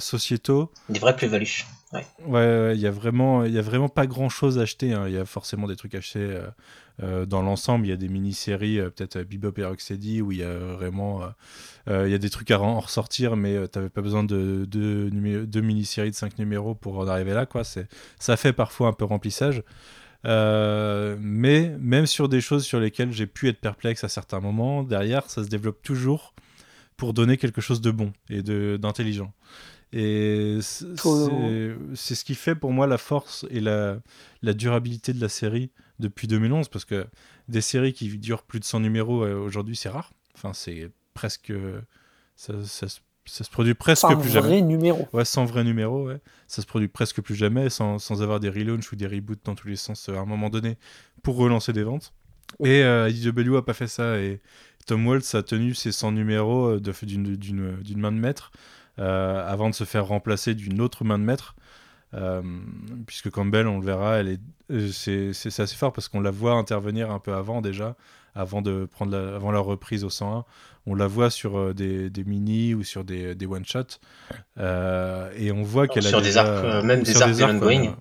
[0.00, 0.70] sociétaux.
[0.88, 1.64] Des vraies plus-values.
[1.92, 4.92] Ouais, ouais, il y a vraiment, y a vraiment pas grand-chose à acheter.
[4.92, 5.04] Hein.
[5.06, 6.48] Il y a forcément des trucs à acheter euh,
[6.98, 10.42] dans l'ensemble, il y a des mini-séries, euh, peut-être Bebop et Rocksteady, où il y
[10.42, 11.22] a vraiment
[11.88, 14.64] euh, il y a des trucs à en ressortir, mais tu n'avais pas besoin de
[14.66, 17.46] deux mini-séries de 5 numéros pour en arriver là.
[17.46, 17.62] Quoi.
[18.18, 19.62] Ça fait parfois un peu remplissage.
[20.24, 25.28] mais même sur des choses sur lesquelles j'ai pu être perplexe à certains moments, derrière,
[25.30, 26.34] ça se développe toujours
[26.96, 29.32] pour donner quelque chose de bon et d'intelligent.
[29.92, 33.98] Et c'est ce qui fait pour moi la force et la,
[34.42, 37.06] la durabilité de la série depuis 2011, parce que
[37.48, 40.12] des séries qui durent plus de 100 numéros euh, aujourd'hui, c'est rare.
[40.34, 41.52] Enfin, c'est presque.
[42.36, 42.86] Ça, ça,
[43.44, 44.60] se produit presque sans plus jamais.
[44.62, 45.08] numéro.
[45.12, 46.20] Ouais, sans vrai numéro, ouais.
[46.46, 49.54] Ça se produit presque plus jamais, sans, sans avoir des relaunchs ou des reboots dans
[49.54, 50.76] tous les sens euh, à un moment donné
[51.22, 52.12] pour relancer des ventes.
[52.62, 54.18] Et euh, IDW a pas fait ça.
[54.18, 54.40] Et
[54.86, 58.52] Tom Waltz a tenu ses 100 numéros euh, d'une main de maître
[58.98, 61.54] avant de se faire remplacer d'une autre main de maître.
[62.14, 62.42] Euh,
[63.06, 64.40] puisque Campbell, on le verra, elle est,
[64.70, 67.96] euh, c'est, c'est, assez fort parce qu'on la voit intervenir un peu avant déjà,
[68.34, 70.44] avant de prendre la, avant la reprise au 101.
[70.86, 73.98] On la voit sur euh, des, des, mini ou sur des, des one shots
[74.58, 77.96] et on voit qu'elle sur a des arcs, même des arcs ongoing.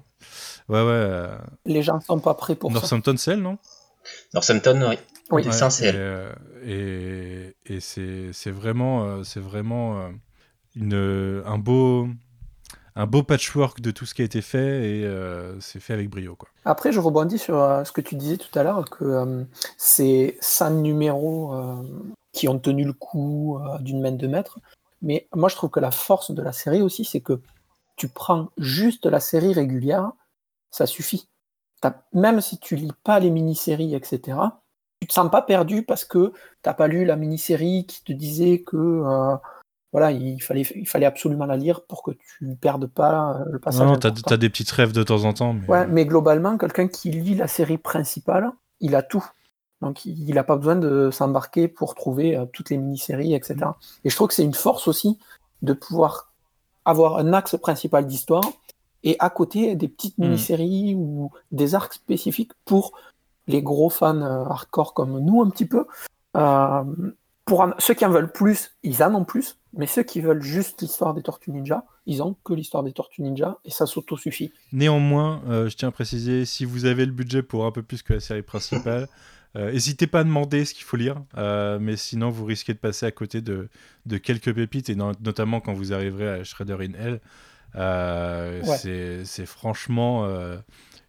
[0.70, 1.28] Ouais ouais.
[1.66, 3.58] Les gens sont pas prêts pour Northampton c'est elle non?
[4.34, 4.96] Northampton oui.
[5.32, 6.36] Oui, ça c'est elle.
[6.64, 10.10] Et, et, c'est, c'est vraiment c'est vraiment
[10.76, 12.08] une un beau
[12.96, 16.10] un beau patchwork de tout ce qui a été fait et euh, c'est fait avec
[16.10, 16.36] brio.
[16.36, 16.50] Quoi.
[16.64, 19.44] Après, je rebondis sur euh, ce que tu disais tout à l'heure, que euh,
[19.78, 21.54] c'est cinq numéros
[22.32, 24.60] qui ont tenu le coup d'une main de maître.
[25.02, 27.42] Mais moi, je trouve que la force de la série aussi, c'est que
[27.96, 30.12] tu prends juste la série régulière,
[30.72, 31.28] ça suffit.
[32.14, 34.40] Même si tu lis pas les mini-séries, etc.,
[35.00, 36.36] tu te sens pas perdu parce que tu
[36.66, 39.38] n'as pas lu la mini-série qui te disait que
[39.96, 43.46] voilà, il fallait, il fallait absolument la lire pour que tu ne perdes pas euh,
[43.50, 43.88] le passage.
[43.88, 45.54] Non, tu as, des petites rêves de temps en temps.
[45.54, 45.66] Mais...
[45.70, 49.26] Ouais, mais globalement, quelqu'un qui lit la série principale, il a tout.
[49.80, 53.56] Donc il n'a pas besoin de s'embarquer pour trouver euh, toutes les mini-séries, etc.
[54.04, 55.18] Et je trouve que c'est une force aussi
[55.62, 56.34] de pouvoir
[56.84, 58.44] avoir un axe principal d'histoire
[59.06, 60.24] et à côté des petites hmm.
[60.26, 62.92] mini-séries ou des arcs spécifiques pour
[63.48, 65.88] les gros fans euh, hardcore comme nous un petit peu.
[67.46, 69.58] pour ceux qui en veulent plus, ils en ont plus.
[69.78, 73.22] Mais ceux qui veulent juste l'histoire des Tortues Ninja, ils ont que l'histoire des Tortues
[73.22, 74.52] Ninja et ça s'auto-suffit.
[74.72, 78.02] Néanmoins, euh, je tiens à préciser, si vous avez le budget pour un peu plus
[78.02, 79.08] que la série principale,
[79.56, 82.80] euh, n'hésitez pas à demander ce qu'il faut lire, euh, mais sinon vous risquez de
[82.80, 83.70] passer à côté de,
[84.06, 87.20] de quelques pépites, et notamment quand vous arriverez à Shredder in Hell.
[88.86, 90.26] C'est franchement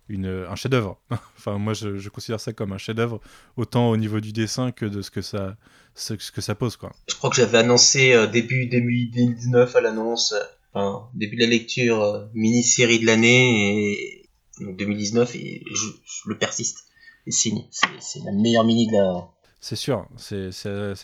[0.09, 1.01] une, un chef-d'œuvre.
[1.11, 3.21] enfin, moi, je, je, considère ça comme un chef-d'œuvre,
[3.57, 5.57] autant au niveau du dessin que de ce que ça,
[5.95, 6.77] ce, que ça pose.
[6.77, 6.93] Quoi.
[7.09, 10.41] Je crois que j'avais annoncé euh, début, début 2019 à l'annonce, euh,
[10.73, 14.31] enfin, début de la lecture, euh, mini-série de l'année, et
[14.61, 15.87] donc 2019, et je,
[16.27, 16.85] le persiste.
[17.27, 17.65] Et signe,
[17.99, 19.29] c'est la meilleure mini de la.
[19.59, 20.51] C'est sûr, c'est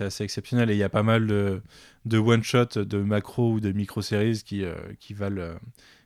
[0.01, 1.63] assez exceptionnel et il y a pas mal de,
[2.05, 4.63] de one-shot, de macro ou de micro-séries qui,
[5.01, 5.59] qui valent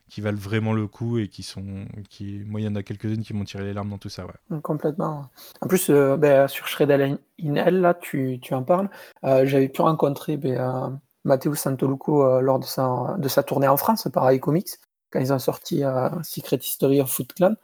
[0.09, 1.85] qui valent vraiment le coup et qui sont.
[2.09, 4.25] Qui, moi, il y en a quelques-unes qui m'ont tiré les larmes dans tout ça.
[4.25, 4.61] Ouais.
[4.61, 5.29] Complètement.
[5.61, 8.89] En plus, euh, ben, sur Shredder in Hell, là, tu, tu en parles.
[9.23, 10.89] Euh, j'avais pu rencontrer ben, euh,
[11.25, 14.77] Matteo Santoluco lors de sa, de sa tournée en France par iComics,
[15.11, 15.83] quand ils ont sorti
[16.23, 17.55] Secret History of Foot Clan.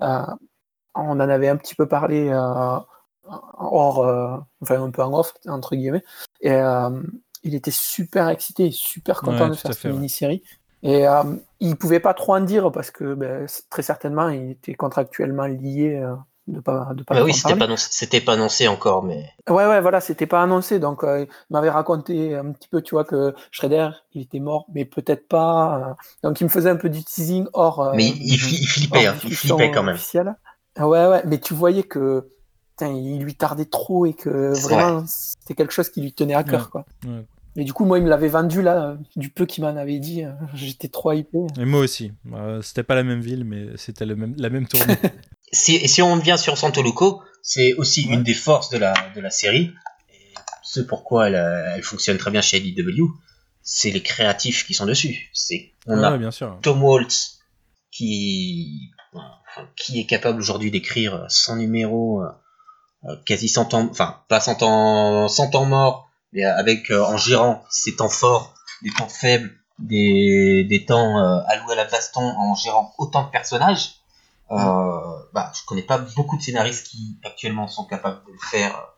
[0.00, 0.36] on
[0.94, 2.30] en avait un petit peu parlé
[3.24, 6.04] hors, enfin un peu en off, entre guillemets.
[6.42, 6.52] Et
[7.42, 10.42] il était super excité, super content de faire cette mini-série.
[10.86, 11.22] Et euh,
[11.58, 15.46] il ne pouvait pas trop en dire parce que ben, très certainement il était contractuellement
[15.46, 16.14] lié euh,
[16.46, 17.24] de pas de pas.
[17.24, 19.28] oui, c'était pas, c'était pas annoncé encore, mais.
[19.48, 20.78] Ouais, ouais, voilà, c'était pas annoncé.
[20.78, 24.66] Donc euh, il m'avait raconté un petit peu, tu vois, que Shredder il était mort,
[24.72, 25.96] mais peut-être pas.
[26.22, 27.92] donc il me faisait un peu du teasing hors.
[27.96, 29.98] mais il, flippait, hein, il flippait quand même.
[30.78, 32.28] Ouais, ouais, mais tu voyais que
[32.80, 36.70] il lui tardait trop et que vraiment c'était quelque chose qui lui tenait à cœur.
[36.70, 36.84] Quoi.
[37.04, 37.24] Ouais.
[37.56, 40.22] Et du coup, moi, il me l'avait vendu là, du peu qu'il m'en avait dit.
[40.54, 41.38] J'étais trop hypé.
[41.58, 42.12] Et moi aussi.
[42.34, 44.96] Euh, c'était pas la même ville, mais c'était le même, la même tournée.
[45.52, 48.14] Si, et si on revient sur Santoluco, c'est aussi Ouais.
[48.14, 49.70] une des forces de la, de la série.
[50.12, 50.34] Et
[50.64, 53.04] ce pourquoi elle, elle fonctionne très bien chez IDW,
[53.62, 55.30] c'est les créatifs qui sont dessus.
[55.32, 56.58] C'est on Ouais, a bien sûr.
[56.62, 57.38] Tom Waltz
[57.92, 62.26] qui, enfin, qui est capable aujourd'hui d'écrire 100 numéros, euh,
[63.04, 67.16] euh, quasi 100 ans, enfin pas 100 ans, 100 ans morts, mais avec euh, en
[67.16, 72.22] gérant ses temps forts, des temps faibles, des, des temps euh, alloués à la baston,
[72.22, 73.94] en gérant autant de personnages.
[74.50, 74.56] Euh,
[75.32, 78.94] bah, je connais pas beaucoup de scénaristes qui actuellement sont capables de le faire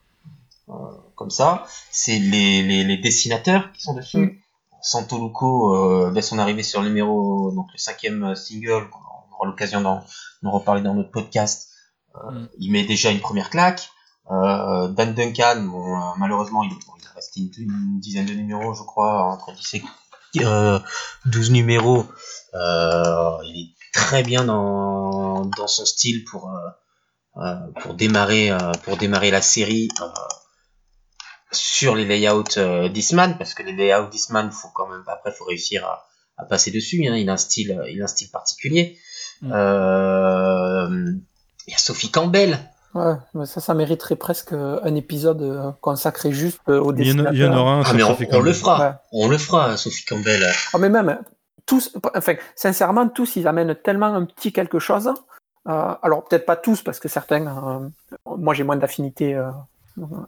[0.69, 0.73] euh,
[1.17, 1.65] comme ça.
[1.91, 4.19] C'est les, les, les dessinateurs qui sont dessus.
[4.19, 4.39] Mm.
[4.81, 9.81] Santoluco, euh, dès son arrivée sur le numéro, donc le cinquième single, on aura l'occasion
[9.81, 10.05] d'en
[10.45, 11.71] reparler dans notre podcast,
[12.15, 12.49] euh, Mm.
[12.59, 13.89] il met déjà une première claque.
[14.31, 18.35] Euh, Dan Duncan, bon, euh, malheureusement, il, bon, il a resté une, une dizaine de
[18.35, 20.79] numéros, je crois, entre 10 et euh,
[21.27, 22.07] 12 numéros.
[22.55, 26.53] Euh, il est très bien dans, dans son style pour,
[27.81, 28.51] pour, démarrer,
[28.83, 29.89] pour démarrer la série
[31.51, 32.45] sur les layouts
[32.91, 36.07] d'Eastman, parce que les layouts d'Eastman, faut quand même, après, faut réussir à,
[36.37, 37.07] à passer dessus.
[37.07, 38.99] Hein, il, a un style, il a un style particulier.
[39.41, 39.53] Mm.
[41.67, 42.59] Il y a Sophie Campbell.
[42.99, 47.13] Ouais, mais ça, ça mériterait presque un épisode euh, consacré juste euh, au Il y,
[47.13, 47.61] en a- il y en dessinateur.
[47.61, 48.81] aura un Ah, mais on, le fera.
[48.81, 48.95] Ouais.
[49.13, 50.45] On le fera, Sophie Campbell.
[50.73, 51.19] Ah, mais même,
[51.67, 55.09] tous, enfin, sincèrement, tous, ils amènent tellement un petit quelque chose.
[55.69, 57.89] Euh, alors, peut-être pas tous, parce que certains, euh,
[58.39, 59.51] moi j'ai moins d'affinité euh,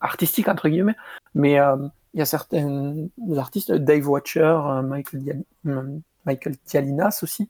[0.00, 0.96] artistique, entre guillemets,
[1.34, 1.76] mais euh,
[2.12, 2.94] il y a certains
[3.38, 5.44] artistes, Dave Watcher, euh, Michael, Dial-
[6.26, 7.48] Michael Dialinas aussi.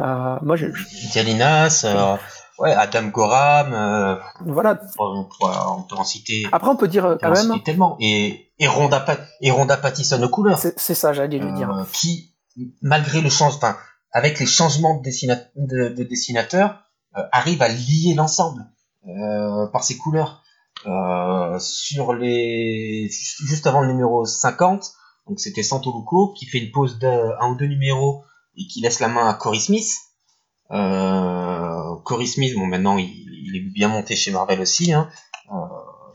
[0.00, 2.16] Euh, moi, je, je- Dialinas, euh,
[2.58, 4.80] ouais, Adam Gorham, euh, voilà.
[4.98, 5.24] on,
[5.82, 7.96] peut en citer, Après, on peut dire euh, quand même, tellement.
[8.00, 10.58] Et, et, Rhonda, Pa- et Rhonda Pattison aux couleurs.
[10.58, 11.70] c'est ça, j'allais le dire.
[11.70, 12.34] Euh, qui,
[12.82, 13.76] malgré le changement, enfin,
[14.12, 15.10] avec les changements de,
[15.56, 16.78] de, de dessinateurs,
[17.16, 18.64] euh, arrive à lier l'ensemble
[19.08, 20.42] euh, par ses couleurs.
[20.86, 24.92] Euh, sur les juste, avant le numéro 50,
[25.28, 28.24] donc c'était Santoluco qui fait une pause d'un un ou deux numéros
[28.56, 29.88] et qui laisse la main à Cory Smith.
[30.70, 34.92] Euh, Cory Smith, bon maintenant il, il est bien monté chez Marvel aussi.
[34.92, 35.08] Hein.
[35.52, 35.56] Euh,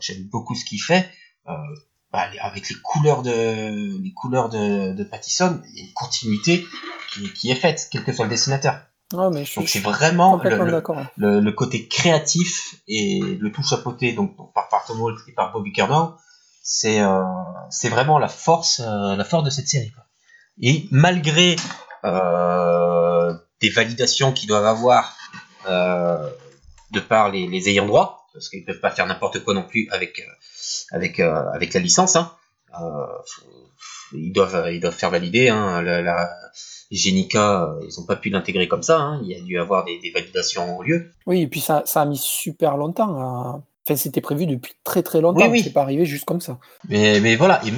[0.00, 1.08] J'aime beaucoup ce qu'il fait.
[1.48, 1.52] Euh,
[2.12, 6.66] bah, avec les couleurs de les couleurs de, de Pattison, il y a une continuité
[7.12, 8.80] qui, qui est faite, quel que soit le dessinateur.
[9.12, 10.96] Ouais, mais je Donc c'est vraiment le, complètement le, d'accord.
[11.16, 15.52] le, le côté créatif et le tout chapeauté donc par par Tom Waltz et par
[15.52, 16.14] Bobby Curnow,
[16.62, 17.22] c'est euh,
[17.70, 19.90] c'est vraiment la force euh, la force de cette série.
[19.90, 20.04] Quoi.
[20.62, 21.56] Et malgré
[22.04, 23.09] euh,
[23.60, 25.16] des validations qu'ils doivent avoir
[25.68, 26.28] euh,
[26.92, 29.88] de par les, les ayants droit, parce qu'ils peuvent pas faire n'importe quoi non plus
[29.90, 32.16] avec euh, avec euh, avec la licence.
[32.16, 32.32] Hein.
[34.12, 36.28] Ils doivent ils doivent faire valider hein, la, la
[36.90, 38.98] Genica, ils ont pas pu l'intégrer comme ça.
[38.98, 39.20] Hein.
[39.22, 41.10] Il y a dû avoir des, des validations en lieu.
[41.26, 43.20] Oui, et puis ça, ça a mis super longtemps.
[43.20, 45.40] à- Enfin, c'était prévu depuis très très longtemps.
[45.46, 45.62] Oui, oui.
[45.64, 46.58] C'est pas arrivé juste comme ça.
[46.88, 47.72] Mais, mais voilà, et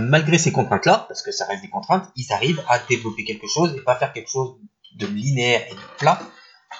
[0.00, 3.74] malgré ces contraintes-là, parce que ça reste des contraintes, ils arrivent à développer quelque chose
[3.74, 4.56] et pas faire quelque chose
[4.96, 6.18] de linéaire et de plat.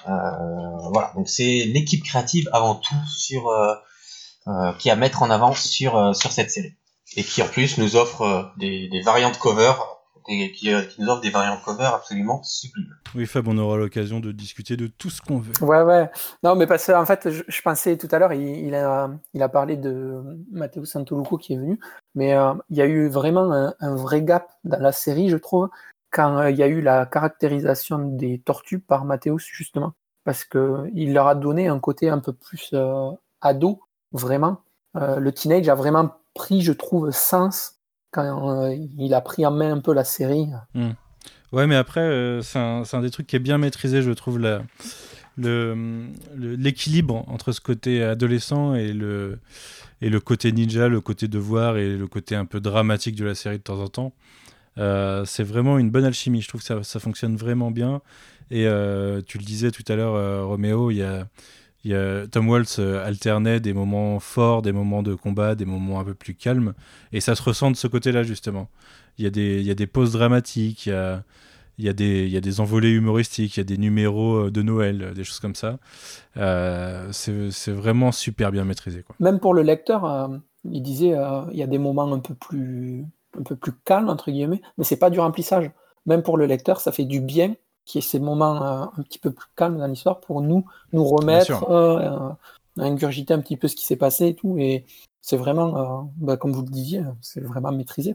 [0.08, 0.10] Euh,
[0.92, 3.74] voilà, donc c'est l'équipe créative avant tout sur euh,
[4.48, 6.76] euh, qui est à mettre en avant sur euh, sur cette série
[7.16, 9.72] et qui en plus nous offre euh, des, des variantes cover,
[10.28, 12.94] des- qui, qui nous offre des variantes cover absolument sublimes.
[13.14, 15.52] Oui, Fab, on aura l'occasion de discuter de tout ce qu'on veut.
[15.60, 16.10] Ouais, ouais.
[16.42, 19.10] Non, mais parce que en fait, je, je pensais tout à l'heure, il, il a,
[19.34, 21.80] il a parlé de Matteo Santoluco qui est venu,
[22.14, 25.36] mais euh, il y a eu vraiment un, un vrai gap dans la série, je
[25.36, 25.68] trouve,
[26.10, 29.94] quand euh, il y a eu la caractérisation des tortues par Mathéus, justement,
[30.24, 33.80] parce que il leur a donné un côté un peu plus euh, ado,
[34.12, 34.62] vraiment.
[34.96, 37.74] Euh, le teenage a vraiment pris, je trouve, sens
[38.12, 40.48] quand il a pris en main un peu la série.
[41.52, 44.40] Ouais, mais après, c'est un, des trucs qui est bien maîtrisé, je trouve,
[45.36, 49.38] l'équilibre entre ce côté adolescent et le,
[50.00, 53.34] et le côté ninja, le côté devoir et le côté un peu dramatique de la
[53.34, 54.12] série de temps en temps.
[54.78, 58.02] Euh, c'est vraiment une bonne alchimie, je trouve que ça, ça fonctionne vraiment bien.
[58.50, 62.78] Et euh, tu le disais tout à l'heure, euh, Roméo, il y a, Tom Waltz
[62.78, 66.74] alternait des moments forts, des moments de combat, des moments un peu plus calmes.
[67.12, 68.68] Et ça se ressent de ce côté-là, justement.
[69.18, 71.22] Il y a des, y a des pauses dramatiques, il y a,
[71.78, 75.12] y, a des, y a des envolées humoristiques, il y a des numéros de Noël,
[75.14, 75.78] des choses comme ça.
[76.36, 79.02] Euh, c'est vraiment super bien maîtrisé.
[79.02, 79.16] Quoi.
[79.20, 80.30] Même pour le lecteur,
[80.70, 83.04] il disait euh, il y a des moments un peu plus
[83.38, 85.70] un peu plus calmes entre guillemets, mais c'est pas du remplissage.
[86.06, 87.54] Même pour le lecteur, ça fait du bien
[87.86, 90.66] qu'il y ait ces moments euh, un petit peu plus calmes dans l'histoire pour nous
[90.92, 94.56] nous remettre euh, euh, ingurgité un petit peu ce qui s'est passé et tout.
[94.58, 94.84] Et
[95.22, 98.14] c'est vraiment, bah, comme vous le disiez, c'est vraiment maîtrisé.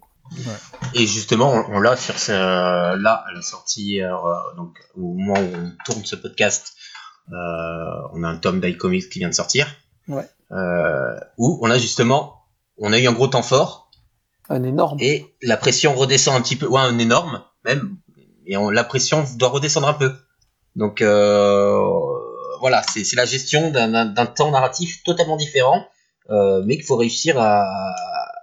[0.94, 4.00] Et justement, on, l'a sur ce, là, à la sortie,
[4.56, 6.74] donc au moment où on tourne ce podcast,
[7.30, 9.68] on a un tome d'iComics qui vient de sortir.
[10.08, 10.28] Ouais.
[11.38, 12.46] où on a justement,
[12.78, 13.81] on a eu un gros temps fort.
[14.52, 14.98] Un énorme.
[15.00, 17.98] Et la pression redescend un petit peu, ouais, un énorme, même.
[18.46, 20.12] Et on, la pression doit redescendre un peu.
[20.76, 21.80] Donc euh,
[22.60, 25.88] voilà, c'est la gestion d'un temps narratif totalement différent,
[26.30, 27.66] euh, mais qu'il faut réussir à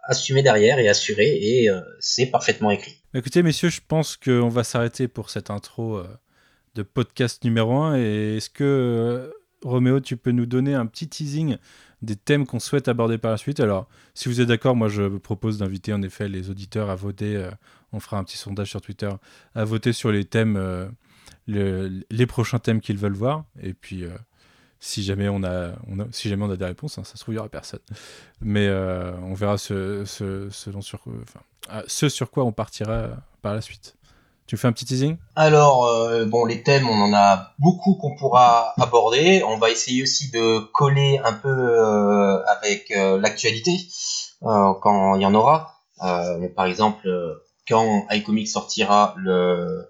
[0.05, 3.03] assumer derrière et assurer, et euh, c'est parfaitement écrit.
[3.13, 6.03] Écoutez, messieurs, je pense qu'on va s'arrêter pour cette intro
[6.75, 7.99] de podcast numéro 1.
[7.99, 9.33] Et est-ce que,
[9.63, 11.59] Roméo, tu peux nous donner un petit teasing
[12.03, 15.19] des thèmes qu'on souhaite aborder par la suite Alors, si vous êtes d'accord, moi je
[15.19, 17.49] propose d'inviter en effet les auditeurs à voter.
[17.93, 19.11] on fera un petit sondage sur Twitter,
[19.55, 20.57] à voter sur les thèmes
[21.49, 23.45] les prochains thèmes qu'ils veulent voir.
[23.61, 24.11] Et puis, euh,
[24.81, 27.35] si, jamais on a, on si jamais on a des réponses, hein, ça se trouve,
[27.35, 27.81] il personne.
[28.41, 30.05] Mais euh, on verra ce
[32.09, 33.11] sur quoi on partira
[33.43, 33.97] par la suite.
[34.49, 35.17] Tu fais un petit teasing?
[35.37, 39.45] Alors, euh, bon, les thèmes, on en a beaucoup qu'on pourra aborder.
[39.47, 43.77] On va essayer aussi de coller un peu avec l'actualité
[44.41, 45.77] quand il y en aura.
[46.01, 47.09] par exemple,
[47.69, 49.89] quand iComics sortira le,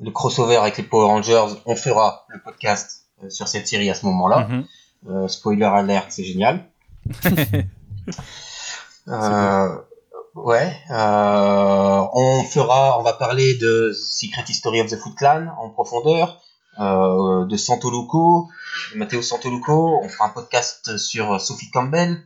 [0.00, 3.94] le crossover avec les Power Rangers, on fera le podcast euh, sur cette série à
[3.94, 4.48] ce moment-là.
[4.48, 4.64] Mhm.
[5.08, 6.64] Euh, spoiler alert, c'est génial.
[10.36, 10.76] euh, ouais.
[10.90, 16.40] Euh, on fera, on va parler de Secret History of the Foot Clan en profondeur,
[16.78, 18.48] euh, de Santoluco,
[18.92, 20.00] de Matteo Santoluco.
[20.02, 22.22] On fera un podcast sur Sophie Campbell,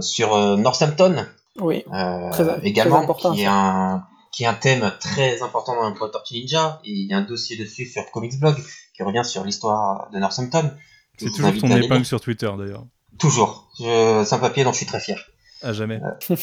[0.00, 1.26] sur Northampton.
[1.58, 1.84] Oui.
[2.32, 6.34] Très, également, important, qui est un qui est un thème très important dans le Tortue
[6.34, 8.54] Ninja, et il y a un dossier dessus sur Comics Blog
[8.94, 10.74] qui revient sur l'histoire de Northampton.
[11.16, 12.84] C'est toujours ton épingle sur Twitter d'ailleurs.
[13.18, 13.70] Toujours.
[13.78, 15.18] C'est un papier dont je suis très fier.
[15.66, 16.00] À jamais.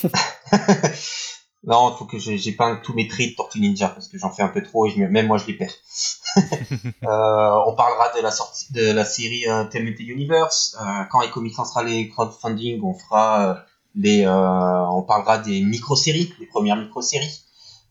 [1.66, 4.44] Non, il faut que j'épingle tous mes traits de Tortue Ninja parce que j'en fais
[4.44, 5.72] un peu trop et même moi je les perds.
[6.36, 10.76] euh, on parlera de la sortie de la série euh, TMT Universe.
[10.82, 13.64] Euh, quand Comics lancera les crowdfunding, on fera
[13.96, 17.46] les, on parlera des micro-séries, les premières micro-séries.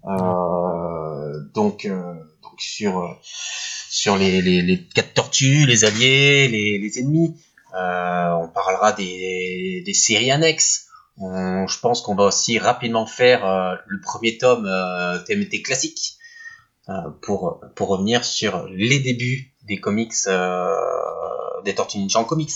[0.05, 3.19] Donc, donc sur
[3.89, 7.37] sur les, les, les, quatre tortues, les alliés, les, les ennemis.
[7.75, 10.89] Euh, on parlera des, des séries annexes.
[11.19, 16.19] Je pense qu'on va aussi rapidement faire euh, le premier tome euh, TMT classique
[16.89, 20.15] euh, pour, pour revenir sur les débuts des comics,
[21.65, 22.51] des Tortues Ninja en comics.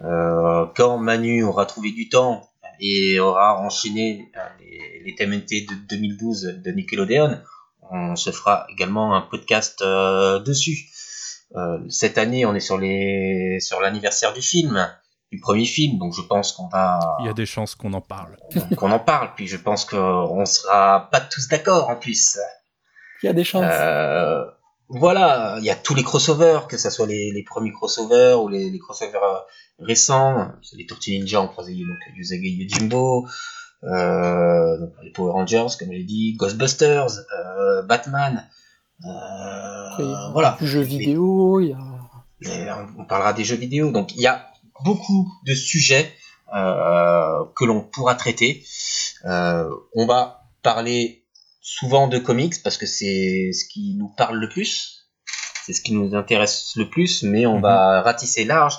[0.00, 2.48] quand Manu aura trouvé du temps
[2.80, 7.40] et aura enchaîné euh, les, les TMNT de 2012 de Nickelodeon.
[7.90, 10.90] On se fera également un podcast euh, dessus.
[11.56, 12.78] Euh, cette année, on est sur
[13.60, 14.88] sur l'anniversaire du film,
[15.32, 16.98] du premier film, donc je pense qu'on va.
[17.20, 18.36] Il y a des chances qu'on en parle.
[18.76, 22.38] qu'on en parle, puis je pense qu'on sera pas tous d'accord en plus.
[23.22, 23.64] Il y a des chances.
[23.66, 24.44] Euh,
[24.88, 28.48] voilà, il y a tous les crossovers, que ce soit les, les premiers crossovers ou
[28.48, 29.38] les, les crossovers euh,
[29.80, 30.50] récents.
[30.76, 33.26] Les Tortues Ninja, on croisait donc Yusage Yojimbo,
[33.84, 38.48] euh, donc les Power Rangers, comme je l'ai dit, Ghostbusters, euh, Batman.
[39.04, 40.56] Euh, voilà.
[40.60, 41.72] Jeux vidéo, il y
[42.68, 42.86] a...
[42.96, 44.47] On parlera des jeux vidéo, donc il y a
[44.84, 46.12] beaucoup de sujets
[46.54, 48.64] euh, que l'on pourra traiter.
[49.26, 51.24] Euh, on va parler
[51.60, 55.10] souvent de comics parce que c'est ce qui nous parle le plus,
[55.66, 58.04] c'est ce qui nous intéresse le plus, mais on va mhm.
[58.04, 58.78] ratisser large.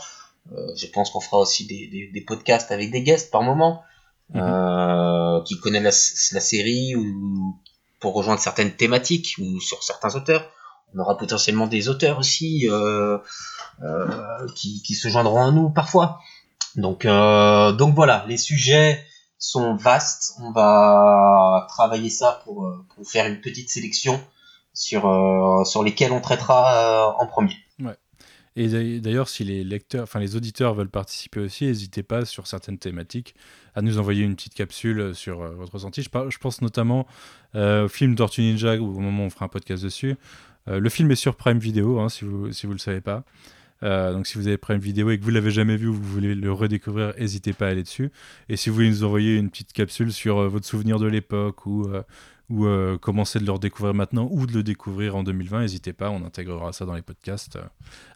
[0.52, 3.84] Euh, je pense qu'on fera aussi des, des, des, podcasts avec des guests par moment
[4.34, 5.44] mhm.
[5.44, 7.56] qui connaissent la, série ou
[8.00, 10.50] pour rejoindre certaines thématiques ou sur certains auteurs.
[10.96, 13.18] On aura potentiellement des auteurs aussi euh,
[13.84, 16.20] euh qui, qui, se joindront à nous parfois.
[16.76, 19.04] Donc, euh, donc voilà, les sujets
[19.38, 20.34] sont vastes.
[20.42, 24.20] On va travailler ça pour, pour faire une petite sélection
[24.74, 25.02] sur,
[25.66, 27.56] sur lesquels on traitera en premier.
[27.80, 27.98] Ouais.
[28.56, 32.78] Et d'ailleurs, si les lecteurs, enfin les auditeurs veulent participer aussi, n'hésitez pas sur certaines
[32.78, 33.36] thématiques
[33.76, 36.02] à nous envoyer une petite capsule sur votre ressenti.
[36.02, 37.08] Je, pense notamment
[37.56, 40.18] au film Tortue Ninja, au moment où on fera un podcast dessus.
[40.70, 43.24] Le film est sur Prime Video, hein, si vous si vous le savez pas.
[43.84, 45.94] Euh, donc si vous avez pris une vidéo et que vous l'avez jamais vu ou
[45.94, 48.12] vous voulez le redécouvrir, n'hésitez pas à aller dessus.
[48.50, 51.66] Et si vous voulez nous envoyer une petite capsule sur euh, votre souvenir de l'époque
[51.66, 52.04] ou, euh,
[52.50, 56.26] ou commencer de le redécouvrir maintenant ou de le découvrir en 2020, n'hésitez pas, on
[56.26, 57.60] intégrera ça dans les podcasts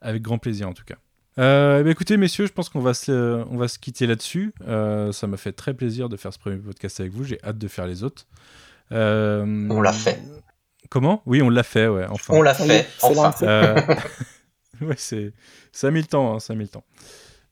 [0.01, 0.95] avec grand plaisir en tout cas.
[1.37, 4.53] Eh écoutez messieurs, je pense qu'on va, se, on va se quitter là-dessus.
[4.65, 7.67] ça m'a fait très plaisir de faire ce premier podcast avec vous, j'ai hâte de
[7.67, 8.25] faire les autres.
[8.89, 10.19] on l'a fait.
[10.89, 11.21] Comment?
[11.25, 12.05] Oui, on l'a fait, ouais.
[12.09, 12.33] Enfin.
[12.35, 12.87] On l'a fait.
[13.01, 13.33] Enfin.
[14.81, 15.33] ouais, c'est
[15.71, 16.83] ça a mis le temps, hein, ça a mis le temps.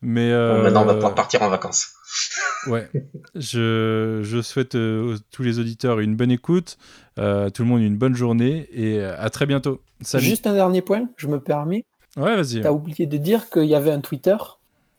[0.03, 1.93] Mais maintenant, on va pouvoir partir en vacances.
[2.67, 2.89] ouais,
[3.35, 6.77] je, je souhaite à tous les auditeurs une bonne écoute,
[7.17, 9.81] tout le monde une bonne journée et à très bientôt.
[10.01, 10.25] Salut.
[10.25, 11.85] Juste un dernier point, je me permets.
[12.17, 12.61] Ouais, vas-y.
[12.61, 14.35] Tu as oublié de dire qu'il y avait un Twitter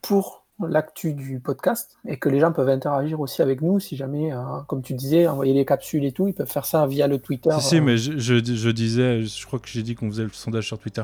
[0.00, 4.32] pour l'actu du podcast et que les gens peuvent interagir aussi avec nous si jamais,
[4.32, 7.18] euh, comme tu disais, envoyer les capsules et tout, ils peuvent faire ça via le
[7.18, 7.50] Twitter.
[7.60, 7.82] Si, si euh.
[7.82, 11.02] mais je, je, disais, je crois que j'ai dit qu'on faisait le sondage sur Twitter.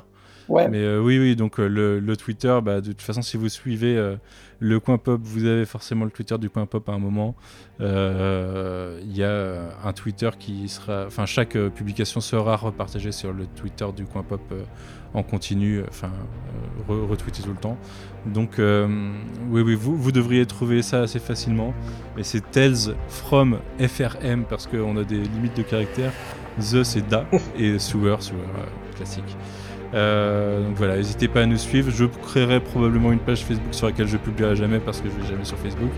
[0.48, 0.68] Ouais.
[0.68, 4.16] Mais euh, oui, oui, donc le, le, Twitter, bah, de toute façon, si vous suivez
[4.60, 7.34] le Coin Pop, vous avez forcément le Twitter du Coin Pop à un moment.
[7.80, 11.04] Il y a un Twitter qui sera.
[11.06, 14.40] Enfin, chaque publication sera repartagée sur le Twitter du Coin Pop
[15.14, 16.10] en continu, enfin,
[16.88, 17.78] retweeté tout le temps.
[18.26, 18.86] Donc, euh,
[19.50, 21.72] oui, oui, vous, vous devriez trouver ça assez facilement.
[22.16, 26.12] Mais c'est Tales from FRM parce qu'on a des limites de caractère.
[26.58, 27.24] The, c'est Da
[27.56, 29.36] et Sewer, Sewer euh, classique.
[29.94, 31.90] Euh, donc voilà, n'hésitez pas à nous suivre.
[31.90, 35.28] Je créerai probablement une page Facebook sur laquelle je publierai jamais parce que je vais
[35.28, 35.92] jamais sur Facebook.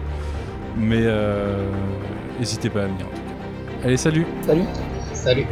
[0.77, 1.05] Mais
[2.39, 3.87] n'hésitez pas à venir en tout cas.
[3.87, 4.65] Allez, salut Salut
[5.13, 5.47] Salut